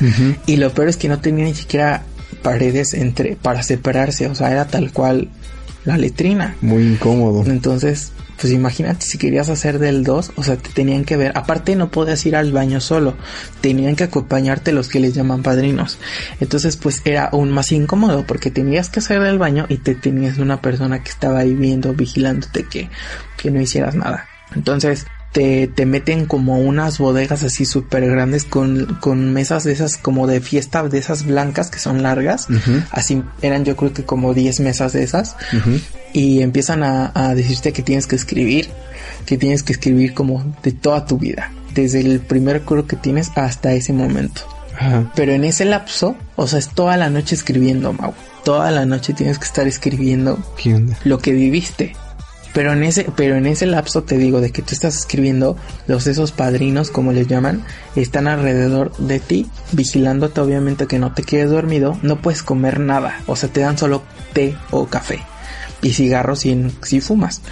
[0.47, 2.03] Y lo peor es que no tenía ni siquiera
[2.43, 4.27] paredes entre, para separarse.
[4.29, 5.31] O sea, era tal cual
[5.87, 6.57] la letrina.
[6.61, 7.43] Muy incómodo.
[7.51, 11.33] Entonces, pues imagínate si querías hacer del 2, o sea, te tenían que ver.
[11.37, 13.14] Aparte no podías ir al baño solo,
[13.61, 15.99] tenían que acompañarte los que les llaman padrinos.
[16.40, 20.38] Entonces, pues era aún más incómodo porque tenías que hacer del baño y te tenías
[20.38, 22.90] una persona que estaba ahí viendo, vigilándote que,
[23.37, 24.27] que no hicieras nada.
[24.55, 29.97] Entonces, te, te meten como unas bodegas así súper grandes con, con mesas de esas
[29.97, 32.47] como de fiesta, de esas blancas que son largas.
[32.92, 35.37] Así eran yo creo que como 10 mesas de esas
[36.12, 38.68] y empiezan a, a decirte que tienes que escribir,
[39.27, 43.33] que tienes que escribir como de toda tu vida, desde el primer coro que tienes
[43.35, 44.42] hasta ese momento.
[44.79, 45.11] Ajá.
[45.16, 48.14] Pero en ese lapso, o sea, es toda la noche escribiendo, Mau.
[48.44, 50.38] Toda la noche tienes que estar escribiendo
[51.03, 51.97] lo que viviste.
[52.55, 55.57] Pero en ese, pero en ese lapso te digo de que tú estás escribiendo,
[55.88, 57.64] los esos padrinos, como les llaman,
[57.97, 63.21] están alrededor de ti, vigilándote obviamente que no te quedes dormido, no puedes comer nada,
[63.27, 65.21] o sea, te dan solo té o café.
[65.83, 67.43] Y cigarros si, si fumas.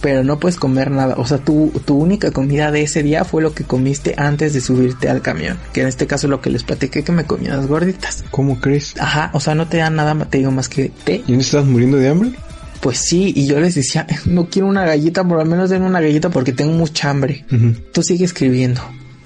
[0.00, 1.16] Pero no puedes comer nada.
[1.18, 4.60] O sea, tu, tu única comida de ese día fue lo que comiste antes de
[4.60, 5.58] subirte al camión.
[5.72, 8.22] Que en este caso lo que les platiqué que me comí unas gorditas.
[8.30, 8.94] ¿Cómo crees?
[9.00, 11.64] Ajá, o sea, no te dan nada, te digo más que té ¿Y no estás
[11.66, 12.30] muriendo de hambre?
[12.80, 16.00] Pues sí, y yo les decía, no quiero una galleta, por lo menos denme una
[16.00, 17.44] galleta porque tengo mucha hambre.
[17.92, 18.80] Tú sigue escribiendo.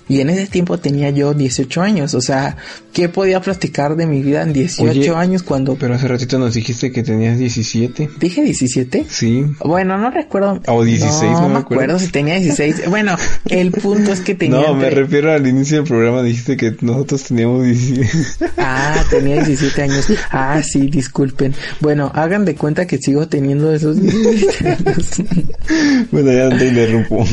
[0.09, 2.57] Y en ese tiempo tenía yo 18 años, o sea,
[2.93, 6.55] ¿qué podía platicar de mi vida en 18 Oye, años cuando Pero hace ratito nos
[6.55, 8.11] dijiste que tenías 17.
[8.21, 9.07] dije 17?
[9.09, 9.45] Sí.
[9.65, 10.61] Bueno, no recuerdo.
[10.67, 11.85] O 16, no no me acuerdo.
[11.85, 12.89] acuerdo si tenía 16.
[12.91, 13.17] Bueno,
[13.49, 16.23] el punto es que tenía No, me refiero al inicio del programa.
[16.23, 18.11] Dijiste que nosotros teníamos 17.
[18.59, 20.07] Ah, tenía 17 años.
[20.31, 21.55] Ah, sí, disculpen.
[21.81, 25.23] Bueno, hagan de cuenta que sigo teniendo esos 17 años.
[26.11, 27.27] bueno, ya no te interrumpo.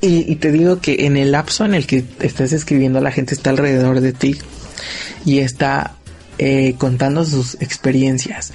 [0.00, 3.34] Y, y te digo que en el lapso en el que estás escribiendo, la gente
[3.34, 4.38] está alrededor de ti
[5.24, 5.96] y está
[6.38, 8.52] eh, contando sus experiencias.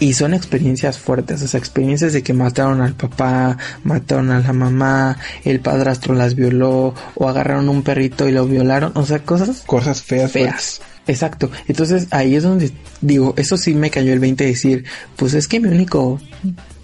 [0.00, 4.52] Y son experiencias fuertes, o sea, experiencias de que mataron al papá, mataron a la
[4.52, 9.62] mamá, el padrastro las violó, o agarraron un perrito y lo violaron, o sea, cosas
[9.66, 10.32] Cosas feas.
[10.32, 10.80] feas.
[11.06, 11.50] Exacto.
[11.68, 14.84] Entonces ahí es donde digo, eso sí me cayó el 20 decir,
[15.16, 16.20] pues es que mi único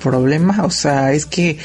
[0.02, 1.58] problema, o sea, es que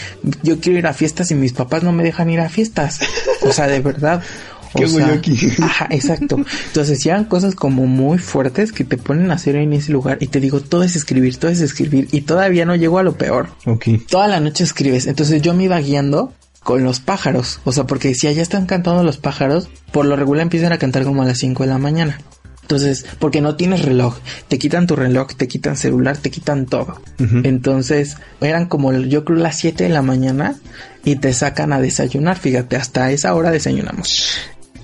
[0.44, 3.00] yo quiero ir a fiestas y mis papás no me dejan ir a fiestas.
[3.42, 4.22] O sea, de verdad.
[4.74, 5.38] O ¿Qué sea, yo aquí?
[5.62, 6.36] Ajá, exacto.
[6.68, 10.28] Entonces llegan cosas como muy fuertes que te ponen a hacer en ese lugar y
[10.28, 13.48] te digo, todo es escribir, todo es escribir y todavía no llego a lo peor
[13.66, 13.86] Ok.
[14.10, 15.08] toda la noche escribes.
[15.08, 17.62] Entonces yo me iba guiando con los pájaros.
[17.64, 21.06] O sea, porque si allá están cantando los pájaros, por lo regular empiezan a cantar
[21.06, 22.20] como a las 5 de la mañana.
[22.66, 27.00] Entonces, porque no tienes reloj, te quitan tu reloj, te quitan celular, te quitan todo.
[27.20, 30.56] Entonces, eran como yo creo las 7 de la mañana
[31.04, 32.40] y te sacan a desayunar.
[32.40, 34.30] Fíjate, hasta esa hora desayunamos.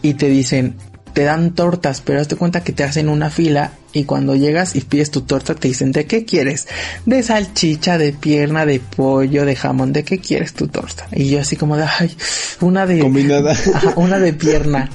[0.03, 0.75] Y te dicen,
[1.13, 4.81] te dan tortas, pero hazte cuenta que te hacen una fila y cuando llegas y
[4.81, 6.67] pides tu torta te dicen, ¿de qué quieres?
[7.05, 11.07] De salchicha, de pierna, de pollo, de jamón, ¿de qué quieres tu torta?
[11.11, 12.15] Y yo así como de, ay,
[12.61, 12.99] una de...
[12.99, 13.51] Combinada.
[13.73, 14.89] Ajá, una de pierna.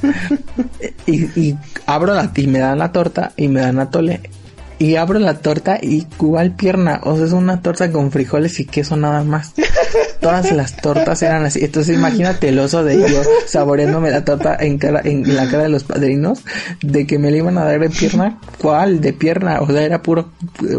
[1.06, 4.20] y, y abro la, y me dan la torta y me dan atole.
[4.78, 7.00] Y abro la torta y igual pierna.
[7.04, 9.54] O sea, es una torta con frijoles y queso nada más.
[10.20, 11.64] todas las tortas eran así.
[11.64, 15.68] Entonces imagínate el oso de yo saboreándome la torta en cara, en la cara de
[15.68, 16.40] los padrinos,
[16.82, 18.38] de que me le iban a dar de pierna.
[18.58, 19.00] ¿Cuál?
[19.00, 19.60] De pierna.
[19.60, 20.32] O sea, era puro,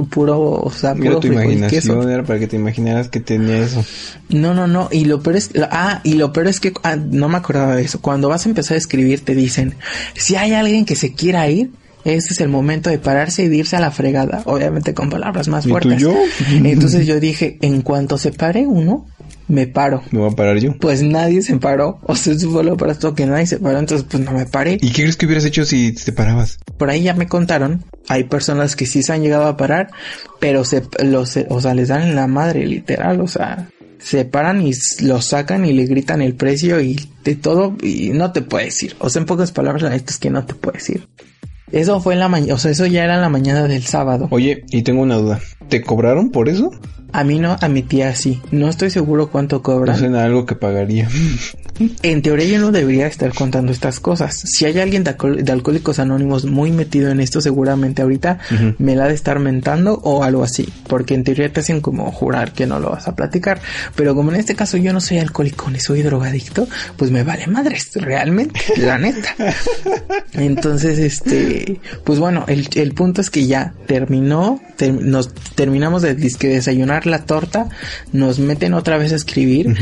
[0.10, 1.94] puro, o sea, puro tu frijol y queso.
[1.94, 3.84] imaginación, era para que te imaginaras que tenía eso.
[4.30, 4.90] No, no, no.
[4.92, 7.84] Y lo peor es, ah, y lo peor es que, ah, no me acordaba de
[7.84, 8.02] eso.
[8.02, 9.76] Cuando vas a empezar a escribir te dicen,
[10.16, 11.72] si hay alguien que se quiera ir,
[12.16, 14.42] ese es el momento de pararse y de irse a la fregada.
[14.46, 16.00] Obviamente con palabras más ¿Y tú fuertes.
[16.00, 16.16] yo?
[16.52, 19.08] Entonces yo dije, en cuanto se pare uno,
[19.48, 20.04] me paro.
[20.12, 20.78] Me voy a parar yo.
[20.78, 22.00] Pues nadie se paró.
[22.04, 23.80] O sea, eso fue lo para esto que nadie se paró.
[23.80, 24.78] Entonces, pues no me paré.
[24.82, 26.60] ¿Y qué crees que hubieras hecho si te parabas?
[26.78, 27.84] Por ahí ya me contaron.
[28.10, 29.90] Hay personas que sí se han llegado a parar,
[30.40, 33.22] pero se, los, o sea, les dan en la madre, literal.
[33.22, 37.76] O sea, se paran y lo sacan y le gritan el precio y de todo
[37.82, 38.96] y no te puede decir.
[39.00, 41.08] O sea, en pocas palabras, la neta es que no te puede decir.
[41.72, 44.28] Eso fue en la mañana, o sea, eso ya era en la mañana del sábado.
[44.32, 45.40] Oye, y tengo una duda.
[45.68, 46.72] ¿Te cobraron por eso?
[47.14, 48.42] A mí no, a mi tía sí.
[48.52, 49.98] No estoy seguro cuánto No cobran.
[49.98, 51.08] suena algo que pagaría.
[52.02, 54.36] En teoría yo no debería estar contando estas cosas.
[54.36, 55.16] Si hay alguien de,
[55.52, 58.40] Alcohólicos Anónimos muy metido en esto, seguramente ahorita
[58.80, 60.68] me la ha de estar mentando o algo así.
[60.88, 63.62] Porque en teoría te hacen como jurar que no lo vas a platicar.
[63.96, 66.68] Pero como en este caso yo no soy alcohólico ni soy drogadicto,
[66.98, 69.36] pues me vale madres, realmente, la neta.
[70.34, 76.16] Entonces, este, pues bueno, el, el punto es que ya terminó, ter- nos terminamos de
[76.16, 77.70] disque desayunar la torta,
[78.12, 79.76] nos meten otra vez a escribir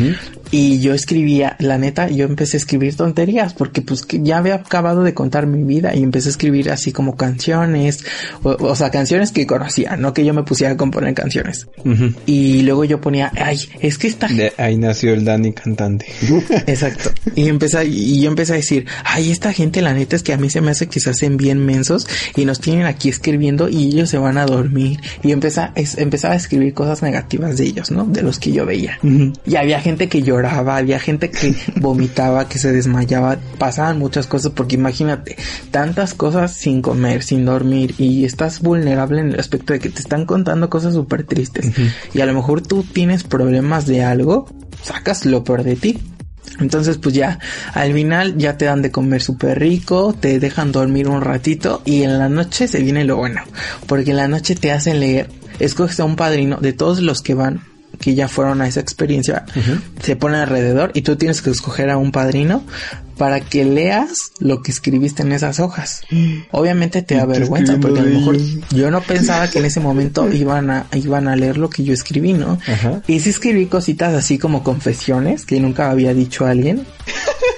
[0.58, 4.56] y yo escribía, la neta, yo empecé a escribir tonterías porque pues que ya había
[4.56, 8.06] acabado de contar mi vida y empecé a escribir así como canciones,
[8.44, 11.68] o, o sea, canciones que conocía, no que yo me pusiera a componer canciones.
[11.84, 12.13] Ujú.
[12.26, 16.06] Y luego yo ponía, ay, es que esta De ahí nació el Dani cantante.
[16.68, 17.12] Exacto.
[17.36, 20.38] Y empecé, y yo empecé a decir, ay, esta gente la neta es que a
[20.38, 23.88] mí se me hace que se hacen bien mensos y nos tienen aquí escribiendo y
[23.89, 25.00] ellos se van a dormir.
[25.24, 28.06] Y empecé, es- empezaba a escribir cosas negativas de ellos, ¿no?
[28.06, 29.00] De los que yo veía.
[29.46, 34.51] Y había gente que lloraba, había gente que vomitaba, que se desmayaba, pasaban muchas cosas
[34.53, 35.38] porque imagínate,
[35.71, 39.99] tantas cosas sin comer, sin dormir y estás vulnerable en el aspecto de que te
[39.99, 41.71] están contando cosas súper tristes.
[42.13, 44.47] Y a lo mejor tú tienes problemas de algo,
[44.84, 45.99] sacas lo peor de ti.
[46.60, 47.39] Entonces pues ya,
[47.73, 52.03] al final ya te dan de comer súper rico, te dejan dormir un ratito y
[52.03, 53.41] en la noche se viene lo bueno,
[53.88, 55.29] porque en la noche te hacen leer,
[55.60, 57.62] escoges a un padrino de todos los que van
[57.99, 59.45] que ya fueron a esa experiencia,
[60.01, 62.63] se ponen alrededor y tú tienes que escoger a un padrino
[63.17, 66.01] para que leas lo que escribiste en esas hojas.
[66.51, 68.38] Obviamente te da vergüenza porque a lo mejor
[68.71, 71.93] yo no pensaba que en ese momento iban a iban a leer lo que yo
[71.93, 72.60] escribí, ¿no?
[73.08, 76.86] Y sí escribí cositas así como confesiones que nunca había dicho a alguien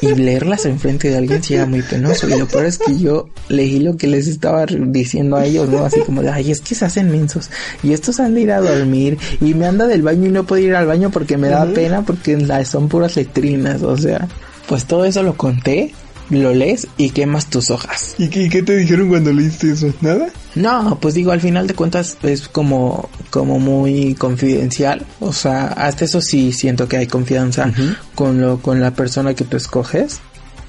[0.01, 3.29] y leerlas enfrente de alguien sí era muy penoso y lo peor es que yo
[3.49, 5.85] leí lo que les estaba diciendo a ellos, ¿no?
[5.85, 7.49] Así como de, ay, es que se hacen mensos
[7.83, 10.61] y estos han de ir a dormir y me anda del baño y no puedo
[10.61, 14.27] ir al baño porque me da pena porque son puras letrinas, o sea,
[14.67, 15.93] pues todo eso lo conté,
[16.29, 18.15] lo lees y quemas tus hojas.
[18.17, 19.93] ¿Y qué, qué te dijeron cuando leíste eso?
[20.01, 20.27] ¿Nada?
[20.55, 25.05] No, pues digo, al final de cuentas es como, como muy confidencial.
[25.19, 27.71] O sea, hasta eso sí siento que hay confianza
[28.15, 30.19] con lo, con la persona que tú escoges.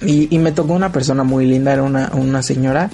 [0.00, 2.90] Y, y me tocó una persona muy linda, era una, una señora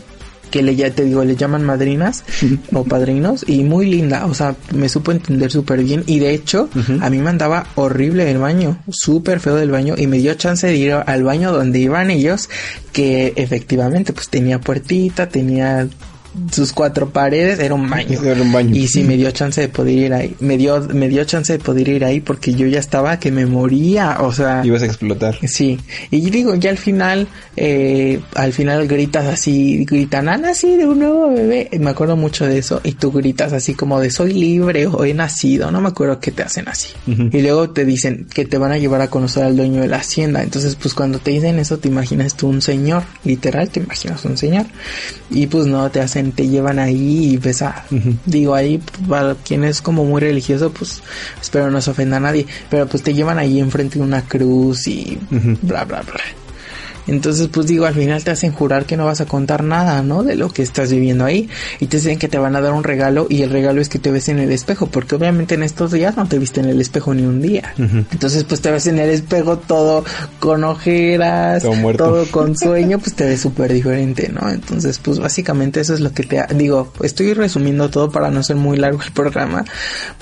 [0.50, 2.24] que le ya te digo, le llaman madrinas
[2.72, 6.68] o padrinos y muy linda, o sea, me supo entender súper bien y de hecho
[7.00, 10.66] a mí me andaba horrible el baño, súper feo del baño y me dio chance
[10.66, 12.48] de ir al baño donde iban ellos
[12.92, 15.88] que efectivamente pues tenía puertita, tenía
[16.50, 18.20] sus cuatro paredes, era un baño.
[18.24, 18.74] Era un baño.
[18.74, 21.58] Y sí me dio chance de poder ir ahí, me dio, me dio chance de
[21.58, 24.62] poder ir ahí porque yo ya estaba que me moría, o sea.
[24.64, 25.36] Ibas a explotar.
[25.46, 25.78] Sí,
[26.10, 31.32] y digo, ya al final, eh, al final gritas así, gritan, han nacido un nuevo
[31.32, 35.04] bebé, me acuerdo mucho de eso, y tú gritas así como de soy libre o
[35.04, 36.88] he nacido, no me acuerdo qué te hacen así.
[37.06, 39.98] Y luego te dicen que te van a llevar a conocer al dueño de la
[39.98, 44.24] hacienda, entonces pues cuando te dicen eso te imaginas tú un señor, literal te imaginas
[44.24, 44.66] un señor,
[45.30, 47.84] y pues no, te hacen, te llevan ahí y a,
[48.26, 51.02] digo ahí, para quien es como muy religioso, pues
[51.40, 54.86] espero no se ofenda a nadie, pero pues te llevan ahí enfrente de una cruz
[54.86, 55.18] y
[55.62, 56.43] bla bla bla.
[57.06, 60.22] Entonces, pues digo, al final te hacen jurar que no vas a contar nada, ¿no?
[60.22, 61.48] De lo que estás viviendo ahí.
[61.80, 63.98] Y te dicen que te van a dar un regalo y el regalo es que
[63.98, 66.80] te ves en el espejo, porque obviamente en estos días no te viste en el
[66.80, 67.74] espejo ni un día.
[67.78, 70.04] Entonces, pues te ves en el espejo todo
[70.40, 74.48] con ojeras, Todo todo con sueño, pues te ves súper diferente, ¿no?
[74.50, 76.40] Entonces, pues básicamente eso es lo que te...
[76.40, 79.64] ha- Digo, estoy resumiendo todo para no ser muy largo el programa,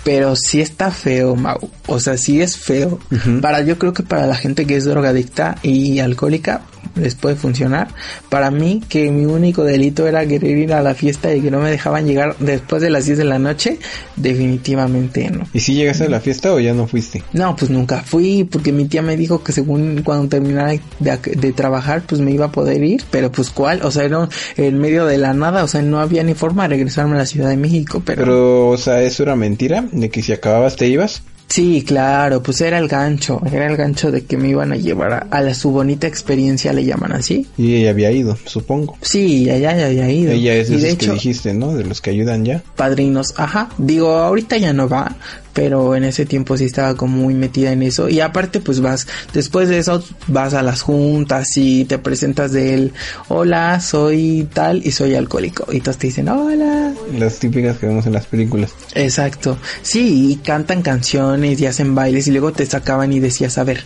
[0.04, 1.58] pero sí está feo, Mau.
[1.86, 2.98] O sea, sí es feo.
[3.40, 6.62] Para yo creo que para la gente que es drogadicta y alcohólica,
[6.94, 7.88] les puede funcionar.
[8.28, 11.60] Para mí, que mi único delito era querer ir a la fiesta y que no
[11.60, 13.78] me dejaban llegar después de las 10 de la noche,
[14.16, 15.46] definitivamente no.
[15.52, 17.22] ¿Y si llegaste a la fiesta o ya no fuiste?
[17.32, 21.52] No, pues nunca fui, porque mi tía me dijo que según cuando terminara de, de
[21.52, 25.06] trabajar, pues me iba a poder ir, pero pues cuál, o sea, era en medio
[25.06, 27.56] de la nada, o sea, no había ni forma de regresarme a la Ciudad de
[27.56, 28.22] México, pero...
[28.22, 29.84] Pero, o sea, ¿eso era mentira?
[29.90, 31.22] ¿De que si acababas te ibas?
[31.52, 35.12] Sí, claro, pues era el gancho, era el gancho de que me iban a llevar
[35.12, 37.46] a, a la su bonita experiencia, le llaman así.
[37.58, 38.96] Y ella había ido, supongo.
[39.02, 40.32] Sí, allá ya había ido.
[40.32, 41.74] Ella es de esos que dijiste, ¿no?
[41.74, 42.62] De los que ayudan ya.
[42.74, 43.68] padrinos, ajá.
[43.76, 45.14] Digo, ahorita ya no va,
[45.52, 48.08] pero en ese tiempo sí estaba como muy metida en eso.
[48.08, 52.72] Y aparte, pues vas, después de eso, vas a las juntas y te presentas de
[52.72, 52.92] él,
[53.28, 55.66] hola, soy tal y soy alcohólico.
[55.70, 56.94] Y todos te dicen, hola.
[57.18, 58.72] Las típicas que vemos en las películas.
[58.94, 59.58] Exacto.
[59.82, 63.84] Sí, y cantan canciones y hacen bailes y luego te sacaban y decías, a ver,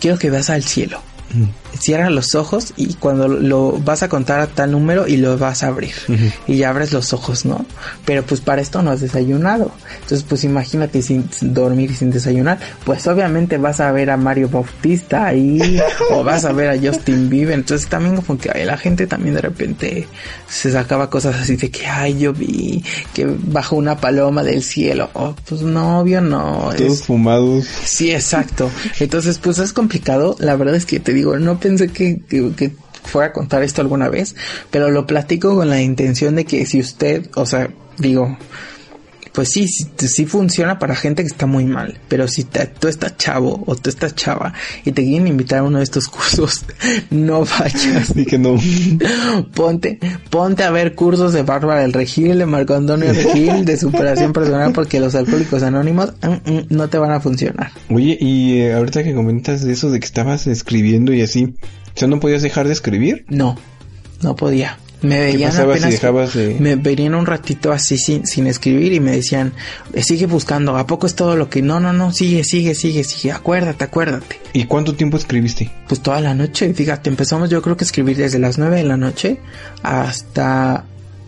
[0.00, 1.00] quiero que veas al cielo.
[1.78, 5.62] Cierra los ojos y cuando lo vas a contar a tal número y lo vas
[5.62, 5.94] a abrir.
[6.46, 7.64] Y ya abres los ojos, ¿no?
[8.04, 9.72] Pero pues para esto no has desayunado.
[9.94, 12.58] Entonces pues imagínate sin dormir y sin desayunar.
[12.84, 17.28] Pues obviamente vas a ver a Mario Bautista ahí o vas a ver a Justin
[17.28, 17.54] Bieber.
[17.54, 20.06] Entonces también como que ay, la gente también de repente
[20.48, 22.82] se sacaba cosas así de que, ay, yo vi
[23.12, 25.10] que bajó una paloma del cielo.
[25.14, 26.70] Oh, pues no, obvio no.
[26.76, 27.66] Todos Es, fumados.
[27.84, 28.70] Sí, exacto.
[29.00, 30.36] Entonces, pues es complicado.
[30.38, 32.72] La verdad es que te digo, no pensé que, que, que
[33.04, 34.36] fuera a contar esto alguna vez,
[34.70, 38.36] pero lo platico con la intención de que si usted, o sea, digo,
[39.34, 42.86] pues sí, sí, sí funciona para gente que está muy mal, pero si te- tú
[42.88, 46.64] estás chavo o tú estás chava y te quieren invitar a uno de estos cursos,
[47.10, 48.10] no vayas.
[48.10, 48.56] Así que no.
[49.54, 49.98] Ponte,
[50.30, 54.72] ponte a ver cursos de Bárbara del Regil, de Marco Antonio Regil, de superación personal,
[54.72, 57.70] porque los alcohólicos anónimos mm, mm, no te van a funcionar.
[57.90, 61.54] Oye, y eh, ahorita que comentas de eso de que estabas escribiendo y así,
[61.94, 63.24] o sea, ¿no podías dejar de escribir?
[63.28, 63.56] No,
[64.22, 64.78] no podía.
[65.04, 65.90] Me ¿Qué veían pasaba si apenas.
[65.92, 66.56] dejabas de...?
[66.58, 69.52] Me verían un ratito así sin, sin escribir y me decían,
[69.92, 71.62] "Eh, sigue buscando, ¿a poco es todo lo que?
[71.62, 74.40] No, no, no, sigue, sigue, sigue, sigue, acuérdate, acuérdate.
[74.52, 75.70] ¿Y cuánto tiempo escribiste?
[75.88, 78.96] Pues toda la noche, fíjate, empezamos yo creo que escribir desde las 9 de la
[78.96, 79.38] noche
[79.82, 80.84] hasta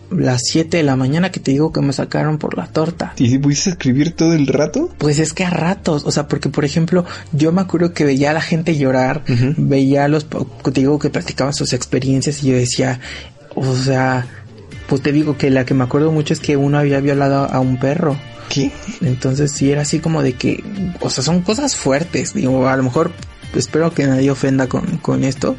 [0.09, 3.13] las 7 de la mañana que te digo que me sacaron por la torta.
[3.17, 4.89] ¿Y si pudiste escribir todo el rato?
[4.97, 8.31] Pues es que a ratos, o sea, porque por ejemplo, yo me acuerdo que veía
[8.31, 9.23] a la gente llorar,
[9.57, 13.01] veía a los, te digo que platicaban sus experiencias y yo decía,
[13.57, 14.25] o sea,
[14.87, 17.59] pues te digo que la que me acuerdo mucho es que uno había violado a
[17.59, 18.15] un perro.
[18.49, 18.71] ¿Qué?
[19.01, 20.63] Entonces sí era así como de que,
[21.01, 23.11] o sea, son cosas fuertes, digo, a lo mejor
[23.55, 25.55] espero que nadie ofenda con, con esto,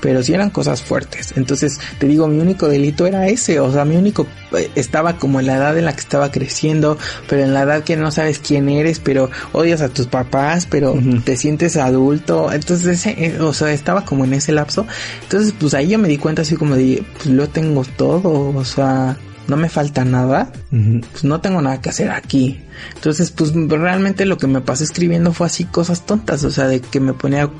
[0.00, 1.34] pero sí eran cosas fuertes.
[1.36, 5.40] Entonces, te digo, mi único delito era ese, o sea, mi único eh, estaba como
[5.40, 8.38] en la edad en la que estaba creciendo, pero en la edad que no sabes
[8.38, 10.94] quién eres, pero odias a tus papás, pero
[11.24, 12.52] te sientes adulto.
[12.52, 14.86] Entonces, eh, o sea, estaba como en ese lapso.
[15.22, 18.64] Entonces, pues ahí yo me di cuenta así como de, pues lo tengo todo, o
[18.64, 19.16] sea,
[19.48, 22.60] no me falta nada pues no tengo nada que hacer aquí.
[22.94, 26.80] Entonces, pues realmente lo que me pasé escribiendo fue así cosas tontas, o sea, de
[26.80, 27.50] que me ponía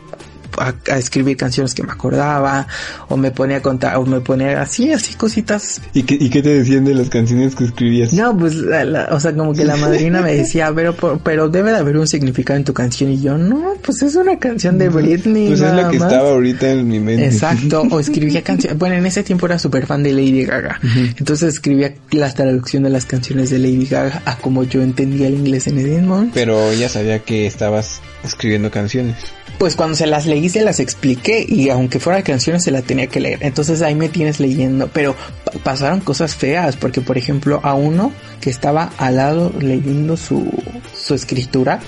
[0.59, 2.67] a, a escribir canciones que me acordaba,
[3.09, 5.81] o me ponía a contar, o me ponía así, así cositas.
[5.95, 8.13] ¿Y qué, ¿Y qué te decían de las canciones que escribías?
[8.13, 11.71] No, pues, la- la- o sea, como que la madrina me decía, pero, pero debe
[11.73, 14.89] de haber un significado en tu canción, y yo, no, pues es una canción de
[14.89, 15.49] Britney.
[15.49, 16.13] Pues es nada la que más".
[16.13, 17.27] estaba ahorita en mi mente.
[17.27, 18.79] Exacto, o escribía canciones.
[18.79, 20.81] Bueno, en ese tiempo era súper fan de Lady Gaga.
[21.19, 25.35] Entonces escribía la traducción de las canciones de Lady Gaga a como yo entendía el
[25.35, 26.33] inglés en momento.
[26.35, 29.17] Pero ella sabía que estabas escribiendo canciones.
[29.59, 33.07] Pues cuando se las leí se las expliqué y aunque fuera canciones se la tenía
[33.07, 33.39] que leer.
[33.43, 35.15] Entonces ahí me tienes leyendo, pero
[35.45, 40.53] pa- pasaron cosas feas porque por ejemplo a uno que estaba al lado leyendo su,
[40.95, 41.81] su escritura.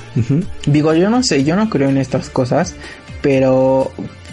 [0.66, 2.74] Digo, yo no sé, yo no creo en estas cosas,
[3.20, 3.92] pero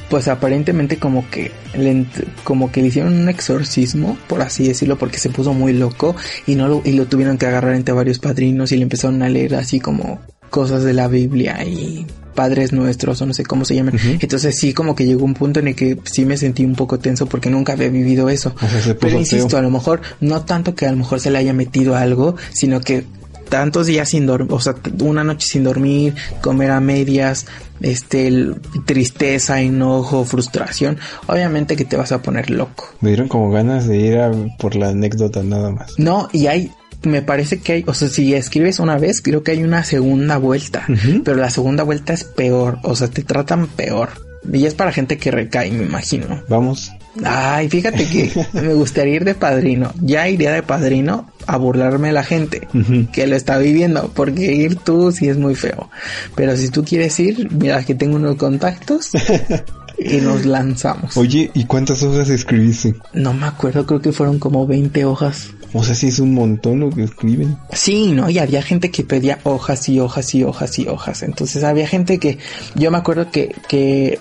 [0.10, 2.06] pues aparentemente como que le,
[2.44, 6.56] como que le hicieron un exorcismo, por así decirlo, porque se puso muy loco y
[6.56, 9.56] no lo, y lo tuvieron que agarrar entre varios padrinos y le empezaron a leer
[9.56, 10.22] así como
[10.56, 14.00] cosas de la Biblia y padres nuestros o no sé cómo se llaman.
[14.22, 16.98] Entonces sí como que llegó un punto en el que sí me sentí un poco
[16.98, 18.56] tenso porque nunca había vivido eso.
[18.62, 19.60] O sea, Pero insisto, feo.
[19.60, 22.80] a lo mejor no tanto que a lo mejor se le haya metido algo, sino
[22.80, 23.04] que
[23.50, 27.46] tantos días sin dormir, o sea, una noche sin dormir, comer a medias,
[27.82, 28.56] este, el-
[28.86, 32.86] tristeza, enojo, frustración, obviamente que te vas a poner loco.
[33.02, 35.94] Me dieron como ganas de ir a por la anécdota nada más.
[35.98, 36.72] No, y hay,
[37.06, 40.38] me parece que hay, o sea, si escribes una vez, creo que hay una segunda
[40.38, 40.86] vuelta,
[41.24, 44.10] pero la segunda vuelta es peor, o sea, te tratan peor.
[44.52, 46.44] Y es para gente que recae, me imagino.
[46.48, 46.92] Vamos.
[47.24, 49.92] Ay, fíjate que me gustaría ir de padrino.
[50.02, 52.68] Ya iría de padrino a burlarme de la gente
[53.12, 55.90] que lo está viviendo, porque ir tú sí es muy feo.
[56.36, 59.12] Pero si tú quieres ir, mira que tengo unos contactos
[59.98, 61.16] y nos lanzamos.
[61.18, 62.96] Oye, ¿y cuántas hojas escribiste?
[63.14, 65.52] No me acuerdo, creo que fueron como 20 hojas.
[65.74, 67.58] O sea, sí es un montón lo que escriben.
[67.74, 68.30] Sí, ¿no?
[68.30, 71.24] Y había gente que pedía hojas y hojas y hojas y hojas.
[71.24, 72.38] Entonces había gente que,
[72.76, 74.20] yo me acuerdo que, que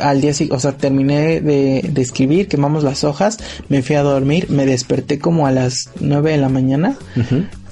[0.00, 3.38] al día siguiente, o sea, terminé de, de escribir, quemamos las hojas,
[3.68, 6.98] me fui a dormir, me desperté como a las 9 de la mañana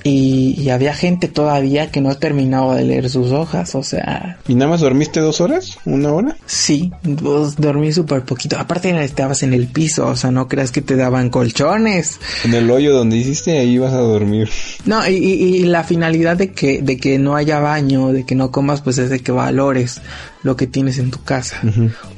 [0.04, 4.54] y, y había gente todavía que no terminaba de leer sus hojas, o sea, ¿Y
[4.54, 5.78] nada más dormiste dos horas?
[5.84, 6.36] ¿Una hora?
[6.46, 8.58] sí, vos dormí súper poquito.
[8.58, 12.18] Aparte estabas en el piso, o sea, no creas que te daban colchones.
[12.44, 14.48] En el hoyo donde hiciste, ahí vas a dormir.
[14.84, 18.34] No, y, y- y la finalidad de que, de que no haya baño, de que
[18.34, 20.00] no comas, pues es de que valores
[20.42, 21.60] lo que tienes en tu casa.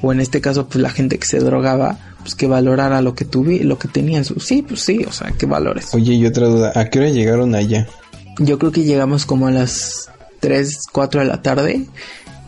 [0.02, 3.26] O en este caso, pues la gente que se drogaba, pues que valorara lo que
[3.26, 4.40] tuvi, lo que tenía en su...
[4.40, 5.94] Sí, pues sí, o sea, que valores.
[5.94, 7.86] Oye, y otra duda, ¿a qué hora llegaron allá?
[8.38, 10.10] Yo creo que llegamos como a las
[10.40, 11.86] 3, 4 de la tarde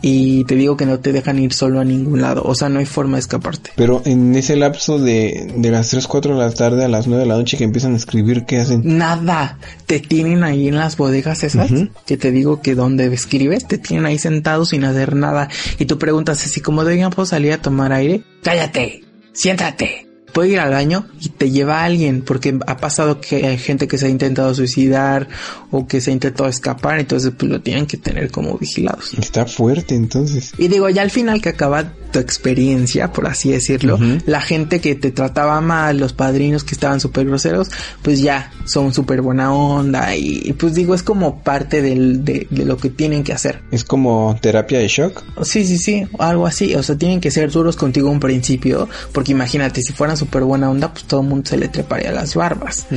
[0.01, 2.79] y te digo que no te dejan ir solo a ningún lado, o sea, no
[2.79, 3.71] hay forma de escaparte.
[3.75, 7.23] Pero en ese lapso de, de las 3, 4 de la tarde a las 9
[7.23, 8.81] de la noche que empiezan a escribir, ¿qué hacen?
[8.83, 11.71] Nada, te tienen ahí en las bodegas esas,
[12.05, 15.49] que te digo que donde escribes, te tienen ahí sentados sin hacer nada.
[15.79, 18.21] Y tú preguntas así como oigan, ¿puedo salir a tomar aire?
[18.43, 19.06] Cállate,
[19.37, 20.06] 现在得
[20.37, 23.87] Puede ir al baño y te lleva a alguien, porque ha pasado que hay gente
[23.87, 25.27] que se ha intentado suicidar
[25.71, 29.15] o que se ha intentado escapar, entonces pues lo tienen que tener como vigilados.
[29.15, 30.53] Está fuerte entonces.
[30.59, 34.93] Y digo, ya al final que acaba tu experiencia, por así decirlo, la gente que
[34.93, 37.71] te trataba mal, los padrinos que estaban súper groseros,
[38.03, 42.45] pues ya son súper buena onda y, y, pues digo, es como parte del, de,
[42.51, 43.63] de lo que tienen que hacer.
[43.71, 45.23] Es como terapia de shock.
[45.41, 49.31] Sí, sí, sí, algo así, o sea, tienen que ser duros contigo un principio, porque
[49.31, 52.87] imagínate, si fueran súper buena onda, pues todo el mundo se le treparía las barbas.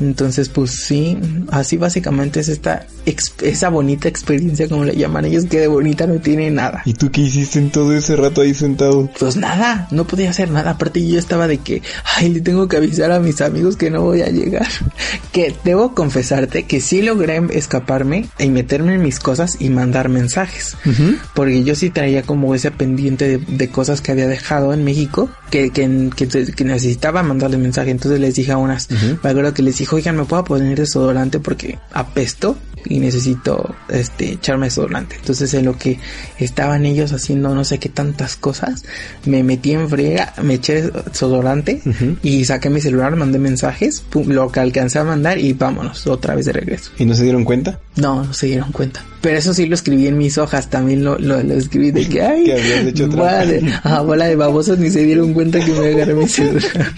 [0.00, 1.16] Entonces, pues sí,
[1.50, 2.86] así básicamente es esta,
[3.42, 6.82] esa bonita experiencia, como le llaman ellos, que de bonita no tiene nada.
[6.84, 9.08] ¿Y tú qué hiciste en todo ese rato ahí sentado?
[9.18, 10.72] Pues nada, no podía hacer nada.
[10.72, 11.82] Aparte yo estaba de que,
[12.16, 14.66] ay, le tengo que avisar a mis amigos que no voy a llegar.
[15.32, 20.76] Que debo confesarte que sí logré escaparme y meterme en mis cosas y mandar mensajes.
[21.34, 25.30] Porque yo sí traía como ese pendiente de, de cosas que había dejado en México
[25.52, 27.90] que, que, que, que necesitaba mandarles mensaje.
[27.90, 28.88] Entonces les dije a unas,
[29.22, 31.40] me acuerdo que les dije, oigan, ¿me puedo poner desodorante?
[31.40, 35.16] Porque apesto y necesito este echarme desodorante.
[35.16, 36.00] Entonces en lo que
[36.38, 38.84] estaban ellos haciendo no sé qué tantas cosas,
[39.26, 41.82] me metí en friega, me eché desodorante
[42.22, 46.34] y saqué mi celular, mandé mensajes, pum, lo que alcancé a mandar y vámonos otra
[46.34, 46.92] vez de regreso.
[46.98, 47.78] ¿Y no se dieron cuenta?
[47.96, 49.04] No, no se dieron cuenta.
[49.22, 52.20] Pero eso sí lo escribí en mis hojas, también lo, lo, lo escribí de que,
[52.22, 53.80] ay, Que hecho bola de, trampa.
[53.84, 56.92] ah, bola de babosos ni se dieron cuenta que me agarré mi celular.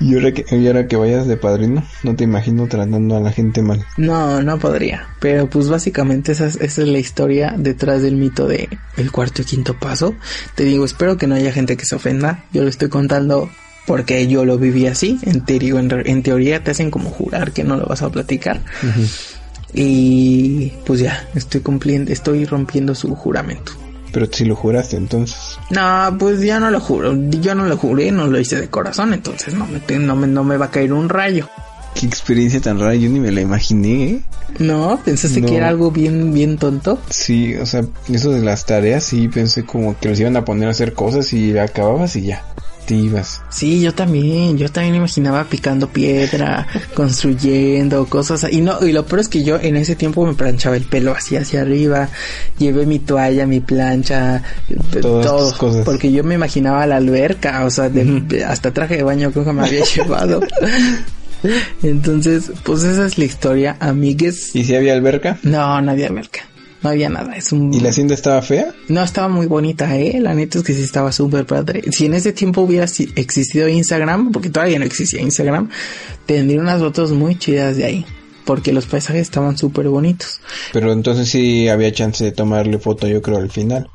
[0.00, 3.30] Y ahora que, y ahora que vayas de padrino, no te imagino tratando a la
[3.30, 3.84] gente mal.
[3.96, 5.06] No, no podría.
[5.20, 9.42] Pero pues básicamente esa es, esa es la historia detrás del mito de el cuarto
[9.42, 10.14] y quinto paso.
[10.56, 12.44] Te digo, espero que no haya gente que se ofenda.
[12.52, 13.48] Yo lo estoy contando
[13.86, 15.18] porque yo lo viví así.
[15.22, 18.10] En, teoría, en, re- en teoría te hacen como jurar que no lo vas a
[18.10, 18.60] platicar.
[19.78, 23.72] Y pues ya, estoy cumpliendo, estoy rompiendo su juramento.
[24.10, 25.58] Pero si lo juraste entonces.
[25.70, 27.14] No, pues ya no lo juro.
[27.30, 29.12] Yo no lo juré, no lo hice de corazón.
[29.12, 31.46] Entonces no me, no me, no me va a caer un rayo.
[31.94, 34.20] Qué experiencia tan rara, yo ni me la imaginé, ¿eh?
[34.58, 35.46] No, pensaste No.
[35.48, 36.98] que era algo bien, bien tonto.
[37.10, 40.68] Sí, o sea, eso de las tareas, sí pensé como que los iban a poner
[40.68, 42.44] a hacer cosas y acababas y ya,
[43.50, 49.20] Sí, yo también, yo también imaginaba picando piedra, construyendo cosas, y no, y lo peor
[49.20, 52.08] es que yo en ese tiempo me planchaba el pelo así hacia arriba,
[52.58, 54.42] llevé mi toalla, mi plancha,
[55.00, 55.84] Todas todo, cosas.
[55.84, 59.62] porque yo me imaginaba la alberca, o sea, de- hasta traje de baño que me
[59.66, 60.40] había llevado.
[61.82, 64.54] Entonces, pues esa es la historia, amigues.
[64.54, 65.38] ¿Y si había alberca?
[65.42, 66.40] No, no había alberca.
[66.82, 67.72] No había nada, es un...
[67.72, 68.74] ¿Y la hacienda estaba fea?
[68.88, 70.20] No, estaba muy bonita, eh.
[70.20, 71.82] La neta es que sí estaba súper padre.
[71.90, 75.70] Si en ese tiempo hubiera existido Instagram, porque todavía no existía Instagram,
[76.26, 78.06] tendría unas fotos muy chidas de ahí.
[78.44, 80.40] Porque los paisajes estaban súper bonitos.
[80.72, 83.88] Pero entonces sí había chance de tomarle foto, yo creo, al final.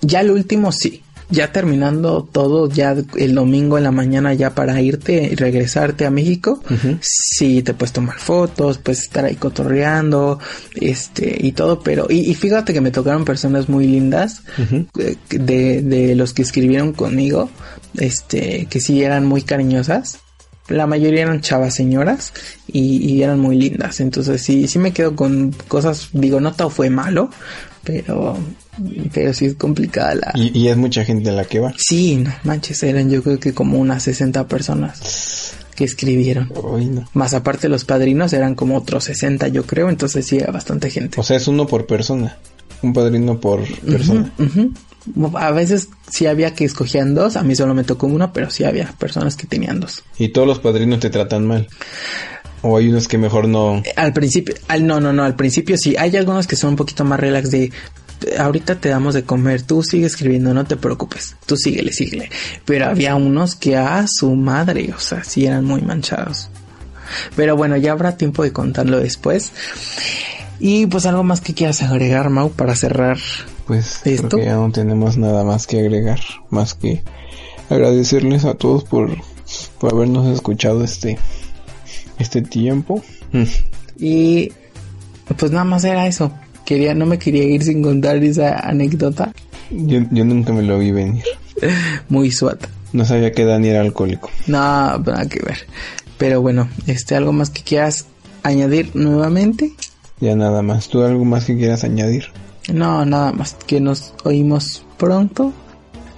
[0.00, 1.02] Ya el último sí.
[1.30, 6.10] Ya terminando todo, ya el domingo en la mañana ya para irte y regresarte a
[6.10, 6.62] México,
[7.00, 10.38] sí te puedes tomar fotos, puedes estar ahí cotorreando,
[10.74, 14.42] este, y todo, pero, y, y fíjate que me tocaron personas muy lindas,
[14.98, 17.50] eh, de, de los que escribieron conmigo,
[17.98, 20.20] este, que sí eran muy cariñosas.
[20.68, 22.32] La mayoría eran chavas señoras
[22.66, 24.00] y, y eran muy lindas.
[24.00, 27.30] Entonces sí, sí me quedo con cosas, digo, no todo fue malo,
[27.84, 28.36] pero,
[29.12, 30.32] pero sí es complicada la...
[30.34, 31.72] Y, y es mucha gente la que va.
[31.76, 36.50] Sí, no manches, eran yo creo que como unas 60 personas que escribieron.
[36.90, 37.08] No.
[37.14, 41.20] Más aparte los padrinos eran como otros 60 yo creo, entonces sí era bastante gente.
[41.20, 42.36] O sea, es uno por persona.
[42.82, 44.32] Un padrino por persona.
[44.38, 44.72] Ujú.
[45.34, 48.64] A veces sí había que escogían dos, a mí solo me tocó uno, pero sí
[48.64, 50.04] había personas que tenían dos.
[50.18, 51.68] Y todos los padrinos te tratan mal.
[52.62, 53.82] O hay unos que mejor no.
[53.96, 55.94] Al principio, al, no, no, no, al principio sí.
[55.96, 57.70] Hay algunos que son un poquito más relax de
[58.38, 62.30] ahorita te damos de comer, tú sigue escribiendo, no te preocupes, tú síguele, síguele.
[62.64, 66.50] Pero había unos que a su madre, o sea, sí eran muy manchados.
[67.36, 69.52] Pero bueno, ya habrá tiempo de contarlo después.
[70.60, 73.18] Y pues algo más que quieras agregar, Mau, para cerrar.
[73.66, 74.28] Pues ¿Esto?
[74.28, 77.02] creo que ya no tenemos nada más que agregar, más que
[77.70, 79.10] agradecerles a todos por,
[79.78, 81.18] por habernos escuchado este
[82.18, 83.02] este tiempo.
[84.00, 84.52] Y
[85.36, 86.32] pues nada más era eso.
[86.64, 89.32] Quería, no me quería ir sin contar esa anécdota.
[89.70, 91.24] Yo, yo nunca me lo vi venir.
[92.08, 92.68] Muy suata.
[92.92, 94.30] No sabía que Dani era alcohólico.
[94.46, 95.66] No, nada que ver.
[96.16, 98.06] Pero bueno, este, algo más que quieras
[98.44, 99.72] añadir nuevamente.
[100.20, 100.88] Ya nada más.
[100.88, 102.26] ¿Tú algo más que quieras añadir?
[102.72, 103.56] No, nada más.
[103.66, 105.52] Que nos oímos pronto.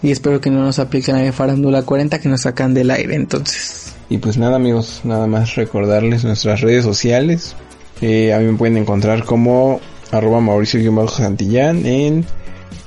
[0.03, 3.95] Y espero que no nos apliquen a Farándula 40 que nos sacan del aire entonces.
[4.09, 7.55] Y pues nada amigos, nada más recordarles nuestras redes sociales.
[8.01, 9.81] Eh, a mí me pueden encontrar como
[10.11, 12.25] arroba Mauricio-Santillán en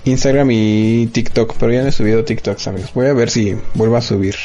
[0.06, 2.92] Instagram y TikTok, pero ya no he subido TikToks amigos.
[2.96, 4.36] Voy a ver si vuelvo a subir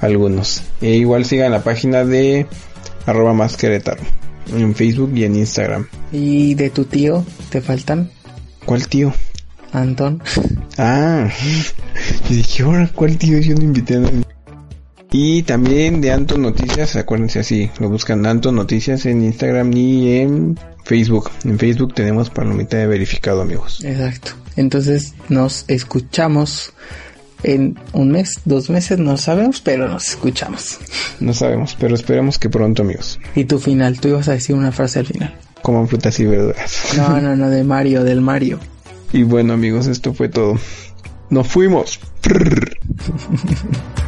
[0.00, 0.62] algunos.
[0.80, 2.46] E igual sigan la página de
[3.06, 4.02] arroba más Querétaro
[4.52, 5.86] en Facebook y en Instagram.
[6.12, 8.10] Y de tu tío, ¿te faltan?
[8.64, 9.12] ¿Cuál tío?
[9.72, 10.22] Antón.
[10.82, 11.28] Ah,
[12.30, 13.38] yo dije, ahora, ¿cuál tío?
[13.38, 14.22] Yo no invité a nadie.
[15.12, 20.58] Y también de Anton Noticias, acuérdense así, lo buscan Anton Noticias en Instagram y en
[20.84, 21.30] Facebook.
[21.44, 23.84] En Facebook tenemos palomita de verificado, amigos.
[23.84, 24.32] Exacto.
[24.56, 26.72] Entonces nos escuchamos
[27.42, 30.78] en un mes, dos meses, no sabemos, pero nos escuchamos.
[31.20, 33.18] No sabemos, pero esperemos que pronto, amigos.
[33.34, 35.34] Y tu final, tú ibas a decir una frase al final.
[35.62, 36.94] Coman frutas y verduras.
[36.96, 38.58] No, no, no, de Mario, del Mario.
[39.12, 40.58] y bueno, amigos, esto fue todo.
[41.30, 42.00] Nos fuimos.